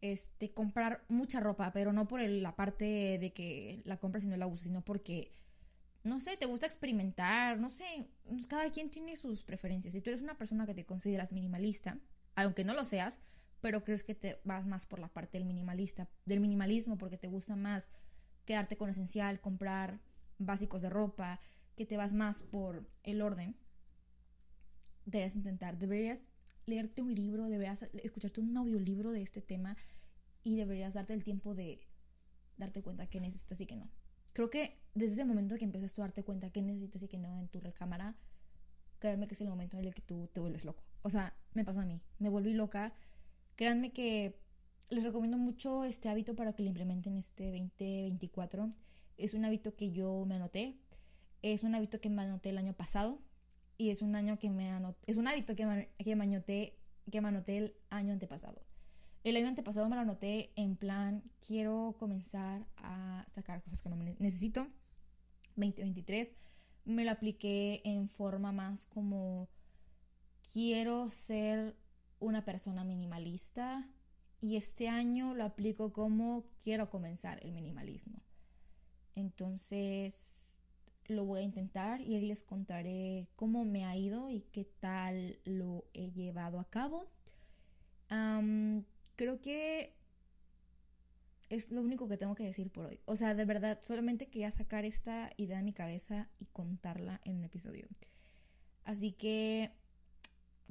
este, 0.00 0.52
comprar 0.52 1.04
mucha 1.06 1.38
ropa, 1.38 1.72
pero 1.72 1.92
no 1.92 2.08
por 2.08 2.20
la 2.20 2.56
parte 2.56 3.16
de 3.20 3.32
que 3.32 3.80
la 3.84 3.96
compras 3.96 4.24
y 4.24 4.26
no 4.26 4.36
la 4.36 4.48
usas, 4.48 4.66
sino 4.66 4.84
porque, 4.84 5.30
no 6.02 6.18
sé, 6.18 6.36
te 6.36 6.46
gusta 6.46 6.66
experimentar, 6.66 7.60
no 7.60 7.70
sé, 7.70 8.08
cada 8.48 8.68
quien 8.72 8.90
tiene 8.90 9.14
sus 9.14 9.44
preferencias. 9.44 9.94
Si 9.94 10.00
tú 10.00 10.10
eres 10.10 10.20
una 10.20 10.36
persona 10.36 10.66
que 10.66 10.74
te 10.74 10.84
consideras 10.84 11.32
minimalista, 11.32 11.96
aunque 12.34 12.64
no 12.64 12.74
lo 12.74 12.82
seas, 12.82 13.20
pero 13.60 13.84
crees 13.84 14.02
que 14.02 14.16
te 14.16 14.40
vas 14.42 14.66
más 14.66 14.84
por 14.84 14.98
la 14.98 15.06
parte 15.06 15.38
del 15.38 15.46
minimalista, 15.46 16.08
del 16.24 16.40
minimalismo, 16.40 16.98
porque 16.98 17.18
te 17.18 17.28
gusta 17.28 17.54
más 17.54 17.92
quedarte 18.46 18.76
con 18.76 18.90
esencial, 18.90 19.40
comprar 19.40 20.00
básicos 20.38 20.82
de 20.82 20.90
ropa, 20.90 21.40
que 21.76 21.86
te 21.86 21.96
vas 21.96 22.14
más 22.14 22.42
por 22.42 22.88
el 23.04 23.22
orden, 23.22 23.56
deberías 25.04 25.36
intentar, 25.36 25.78
deberías 25.78 26.32
leerte 26.66 27.02
un 27.02 27.14
libro, 27.14 27.48
deberías 27.48 27.82
escucharte 27.82 28.40
un 28.40 28.56
audiolibro 28.56 29.12
de 29.12 29.22
este 29.22 29.40
tema 29.40 29.76
y 30.42 30.56
deberías 30.56 30.94
darte 30.94 31.14
el 31.14 31.24
tiempo 31.24 31.54
de 31.54 31.80
darte 32.56 32.82
cuenta 32.82 33.06
que 33.06 33.20
necesitas 33.20 33.60
y 33.60 33.66
que 33.66 33.76
no. 33.76 33.90
Creo 34.32 34.50
que 34.50 34.78
desde 34.94 35.14
ese 35.14 35.24
momento 35.24 35.56
que 35.56 35.64
empiezas 35.64 35.98
a 35.98 36.02
darte 36.02 36.22
cuenta 36.22 36.50
que 36.50 36.62
necesitas 36.62 37.02
y 37.02 37.08
que 37.08 37.18
no 37.18 37.38
en 37.38 37.48
tu 37.48 37.60
recámara, 37.60 38.16
créanme 38.98 39.26
que 39.26 39.34
es 39.34 39.40
el 39.40 39.48
momento 39.48 39.78
en 39.78 39.84
el 39.86 39.94
que 39.94 40.02
tú 40.02 40.28
te 40.32 40.40
vuelves 40.40 40.64
loco. 40.64 40.84
O 41.02 41.10
sea, 41.10 41.34
me 41.54 41.64
pasó 41.64 41.80
a 41.80 41.84
mí, 41.84 42.02
me 42.18 42.28
volví 42.28 42.54
loca. 42.54 42.94
Créanme 43.56 43.92
que 43.92 44.40
les 44.90 45.04
recomiendo 45.04 45.38
mucho 45.38 45.84
este 45.84 46.08
hábito 46.08 46.36
para 46.36 46.52
que 46.52 46.62
lo 46.62 46.68
implementen 46.68 47.16
este 47.16 47.50
2024. 47.50 48.72
Es 49.18 49.34
un 49.34 49.44
hábito 49.44 49.74
que 49.76 49.92
yo 49.92 50.24
me 50.26 50.36
anoté. 50.36 50.76
Es 51.42 51.64
un 51.64 51.74
hábito 51.74 52.00
que 52.00 52.10
me 52.10 52.22
anoté 52.22 52.50
el 52.50 52.58
año 52.58 52.72
pasado 52.72 53.18
y 53.78 53.90
es 53.90 54.02
un 54.02 54.14
año 54.14 54.38
que 54.38 54.50
me 54.50 54.70
es 55.06 55.16
un 55.16 55.26
hábito 55.26 55.56
que 55.56 55.66
me, 55.66 55.88
que 55.98 56.14
me 56.14 56.24
anoté 56.24 56.78
que 57.10 57.20
me 57.20 57.28
anoté 57.28 57.58
el 57.58 57.74
año 57.90 58.12
antepasado. 58.12 58.62
El 59.24 59.36
año 59.36 59.48
antepasado 59.48 59.88
me 59.88 59.96
lo 59.96 60.02
anoté 60.02 60.52
en 60.56 60.76
plan 60.76 61.22
quiero 61.46 61.96
comenzar 61.98 62.66
a 62.76 63.24
sacar 63.32 63.62
cosas 63.62 63.82
que 63.82 63.88
no 63.88 63.96
necesito. 63.96 64.68
2023 65.56 66.34
me 66.84 67.04
lo 67.04 67.10
apliqué 67.10 67.82
en 67.84 68.08
forma 68.08 68.52
más 68.52 68.86
como 68.86 69.48
quiero 70.52 71.10
ser 71.10 71.76
una 72.20 72.44
persona 72.44 72.84
minimalista 72.84 73.88
y 74.40 74.56
este 74.56 74.88
año 74.88 75.34
lo 75.34 75.44
aplico 75.44 75.92
como 75.92 76.44
quiero 76.62 76.90
comenzar 76.90 77.44
el 77.44 77.52
minimalismo. 77.52 78.20
Entonces, 79.14 80.62
lo 81.06 81.24
voy 81.24 81.40
a 81.40 81.42
intentar 81.42 82.00
y 82.00 82.14
ahí 82.14 82.26
les 82.26 82.42
contaré 82.42 83.28
cómo 83.36 83.64
me 83.64 83.84
ha 83.84 83.96
ido 83.96 84.30
y 84.30 84.40
qué 84.52 84.64
tal 84.64 85.38
lo 85.44 85.84
he 85.94 86.10
llevado 86.10 86.58
a 86.58 86.68
cabo. 86.68 87.08
creo 89.16 89.40
que 89.40 89.94
es 91.48 91.70
lo 91.70 91.82
único 91.82 92.08
que 92.08 92.16
tengo 92.16 92.34
que 92.34 92.44
decir 92.44 92.70
por 92.70 92.86
hoy. 92.86 93.00
O 93.04 93.14
sea, 93.14 93.34
de 93.34 93.44
verdad, 93.44 93.78
solamente 93.82 94.28
quería 94.28 94.50
sacar 94.50 94.84
esta 94.84 95.30
idea 95.36 95.58
de 95.58 95.62
mi 95.62 95.72
cabeza 95.72 96.30
y 96.38 96.46
contarla 96.46 97.20
en 97.24 97.36
un 97.36 97.44
episodio. 97.44 97.86
Así 98.84 99.12
que, 99.12 99.70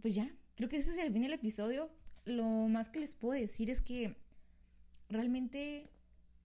pues 0.02 0.16
ya, 0.16 0.34
creo 0.56 0.70
que 0.70 0.78
ese 0.78 0.92
es 0.92 0.98
el 0.98 1.14
fin 1.14 1.22
del 1.22 1.34
episodio. 1.34 1.92
Lo 2.26 2.46
más 2.68 2.90
que 2.90 3.00
les 3.00 3.16
puedo 3.16 3.40
decir 3.40 3.70
es 3.70 3.82
que 3.82 4.16
realmente 5.10 5.90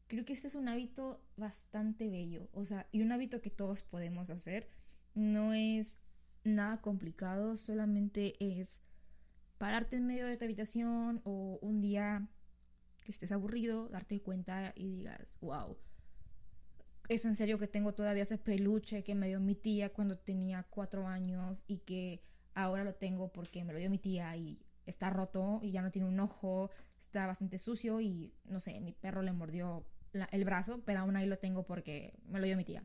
creo 0.06 0.24
que 0.24 0.34
este 0.34 0.48
es 0.48 0.54
un 0.54 0.68
hábito 0.68 1.20
bastante 1.36 2.08
bello. 2.08 2.48
O 2.52 2.64
sea, 2.64 2.88
y 2.92 3.02
un 3.02 3.12
hábito 3.12 3.40
que 3.40 3.50
todos 3.50 3.82
podemos 3.82 4.30
hacer. 4.30 4.68
No 5.14 5.52
es 5.52 6.00
nada 6.44 6.80
complicado, 6.80 7.56
solamente 7.56 8.34
es 8.40 8.82
pararte 9.58 9.96
en 9.96 10.06
medio 10.06 10.26
de 10.26 10.36
tu 10.36 10.44
habitación 10.44 11.20
o 11.24 11.58
un 11.62 11.80
día 11.80 12.28
que 13.04 13.12
estés 13.12 13.32
aburrido, 13.32 13.88
darte 13.88 14.20
cuenta 14.20 14.72
y 14.76 14.98
digas, 14.98 15.38
wow, 15.40 15.76
es 17.08 17.24
en 17.24 17.36
serio 17.36 17.58
que 17.58 17.68
tengo 17.68 17.94
todavía 17.94 18.24
ese 18.24 18.38
peluche 18.38 19.04
que 19.04 19.14
me 19.14 19.28
dio 19.28 19.40
mi 19.40 19.54
tía 19.54 19.92
cuando 19.92 20.18
tenía 20.18 20.64
cuatro 20.64 21.06
años 21.06 21.64
y 21.68 21.78
que 21.78 22.22
ahora 22.54 22.84
lo 22.84 22.94
tengo 22.94 23.32
porque 23.32 23.64
me 23.64 23.72
lo 23.72 23.78
dio 23.78 23.90
mi 23.90 23.98
tía 23.98 24.36
y 24.36 24.60
está 24.86 25.10
roto 25.10 25.60
y 25.62 25.70
ya 25.70 25.82
no 25.82 25.90
tiene 25.90 26.08
un 26.08 26.18
ojo, 26.20 26.70
está 26.98 27.26
bastante 27.26 27.58
sucio 27.58 28.00
y 28.00 28.34
no 28.44 28.60
sé, 28.60 28.80
mi 28.80 28.92
perro 28.92 29.22
le 29.22 29.32
mordió 29.32 29.86
el 30.30 30.44
brazo, 30.44 30.82
pero 30.84 31.00
aún 31.00 31.16
ahí 31.16 31.26
lo 31.26 31.38
tengo 31.38 31.64
porque 31.64 32.14
me 32.28 32.40
lo 32.40 32.46
dio 32.46 32.56
mi 32.56 32.64
tía. 32.64 32.84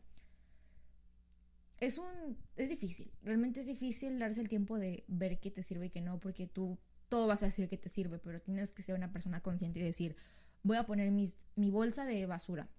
Es 1.80 1.98
un 1.98 2.38
es 2.56 2.70
difícil, 2.70 3.12
realmente 3.24 3.60
es 3.60 3.66
difícil 3.66 4.20
darse 4.20 4.42
el 4.42 4.50
tiempo 4.50 4.78
de 4.78 5.04
ver 5.08 5.40
qué 5.40 5.50
te 5.50 5.64
sirve 5.64 5.88
y 5.88 5.90
qué 5.90 6.02
no, 6.02 6.20
porque 6.20 6.48
tú 6.48 6.78
todo 7.10 7.28
vas 7.28 7.44
a 7.44 7.48
decir 7.48 7.68
que 7.68 7.78
te 7.78 7.90
sirve, 7.90 8.20
pero 8.20 8.40
tienes 8.40 8.72
que 8.72 8.84
ser 8.84 8.96
una 8.96 9.12
persona 9.12 9.42
consciente 9.42 9.80
y 9.80 9.84
decir, 9.84 10.16
voy 10.64 10.78
a 10.78 10.86
poner 10.86 11.12
mis, 11.12 11.38
mi 11.56 11.70
bolsa 11.70 12.06
de 12.06 12.26
basura, 12.26 12.70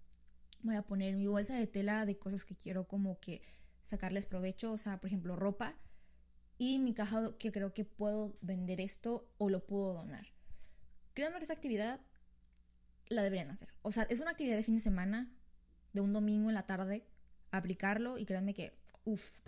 voy 0.62 0.76
a 0.76 0.82
poner 0.82 1.16
mi 1.16 1.26
bolsa 1.26 1.56
de 1.56 1.66
tela 1.66 2.06
de 2.06 2.18
cosas 2.18 2.44
que 2.44 2.56
quiero 2.56 2.86
como 2.86 3.18
que 3.20 3.42
sacarles 3.82 4.26
provecho, 4.26 4.72
o 4.72 4.78
sea, 4.78 5.00
por 5.00 5.08
ejemplo, 5.08 5.36
ropa, 5.36 5.76
y 6.56 6.78
mi 6.78 6.94
caja 6.94 7.36
que 7.38 7.50
creo 7.50 7.74
que 7.74 7.84
puedo 7.84 8.38
vender 8.40 8.80
esto 8.80 9.28
o 9.38 9.50
lo 9.50 9.66
puedo 9.66 9.94
donar. 9.94 10.26
Créanme 11.12 11.38
que 11.38 11.44
esa 11.44 11.54
actividad 11.54 12.00
la 13.12 13.22
deberían 13.22 13.50
hacer. 13.50 13.68
O 13.82 13.92
sea, 13.92 14.04
es 14.04 14.20
una 14.20 14.30
actividad 14.30 14.56
de 14.56 14.62
fin 14.62 14.74
de 14.74 14.80
semana, 14.80 15.30
de 15.92 16.00
un 16.00 16.12
domingo 16.12 16.48
en 16.48 16.54
la 16.54 16.66
tarde, 16.66 17.06
aplicarlo 17.50 18.18
y 18.18 18.24
créanme 18.24 18.54
que, 18.54 18.72
uff, 19.04 19.40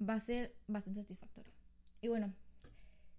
va 0.00 0.14
a 0.14 0.20
ser 0.20 0.54
bastante 0.66 1.00
satisfactorio. 1.00 1.52
Y 2.00 2.08
bueno, 2.08 2.34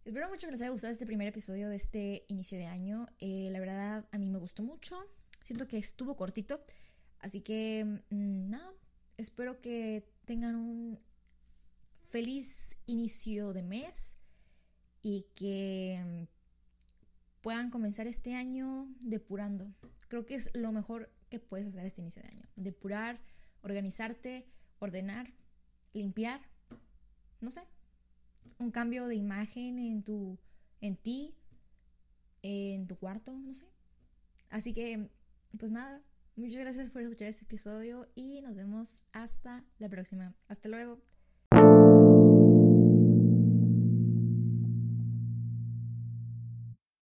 espero 0.06 0.30
mucho 0.30 0.48
que 0.48 0.52
les 0.52 0.62
haya 0.62 0.72
gustado 0.72 0.92
este 0.92 1.06
primer 1.06 1.28
episodio 1.28 1.70
de 1.70 1.76
este 1.76 2.26
inicio 2.28 2.58
de 2.58 2.66
año. 2.66 3.08
Eh, 3.20 3.50
la 3.52 3.60
verdad, 3.60 4.06
a 4.12 4.18
mí 4.18 4.30
me 4.30 4.40
gustó 4.40 4.64
mucho. 4.64 4.98
Siento 5.42 5.68
que 5.68 5.78
estuvo 5.78 6.16
cortito. 6.16 6.62
Así 7.20 7.42
que, 7.42 7.86
mm, 8.10 8.50
nada, 8.50 8.74
espero 9.18 9.62
que 9.62 10.04
tengan 10.26 10.56
un 10.56 11.00
feliz 12.04 12.76
inicio 12.86 13.54
de 13.54 13.64
mes 13.64 14.18
y 15.02 15.26
que 15.36 16.28
puedan 17.44 17.70
comenzar 17.70 18.08
este 18.08 18.34
año 18.34 18.88
depurando. 19.00 19.72
Creo 20.08 20.26
que 20.26 20.34
es 20.34 20.50
lo 20.56 20.72
mejor 20.72 21.12
que 21.30 21.40
puedes 21.40 21.68
hacer 21.68 21.86
este 21.86 22.02
inicio 22.02 22.24
de 22.24 22.30
año. 22.30 22.44
Depurar, 22.56 23.22
organizarte, 23.62 24.48
ordenar, 24.80 25.28
limpiar, 25.94 26.42
no 27.40 27.52
sé, 27.52 27.62
un 28.58 28.72
cambio 28.72 29.06
de 29.08 29.16
imagen 29.16 29.78
en 29.78 30.04
tu 30.04 30.40
en 30.82 30.98
ti, 30.98 31.36
en 32.42 32.88
tu 32.88 32.98
cuarto, 32.98 33.38
no 33.38 33.54
sé. 33.54 33.68
Así 34.50 34.74
que 34.74 35.12
pues 35.60 35.72
nada, 35.72 36.02
Muchas 36.36 36.62
gracias 36.62 36.90
por 36.90 37.04
escuchar 37.04 37.28
este 37.28 37.46
episodio 37.46 38.08
y 38.16 38.42
nos 38.42 38.56
vemos 38.56 39.06
hasta 39.12 39.64
la 39.78 39.88
próxima. 39.88 40.34
Hasta 40.48 40.68
luego. 40.68 41.00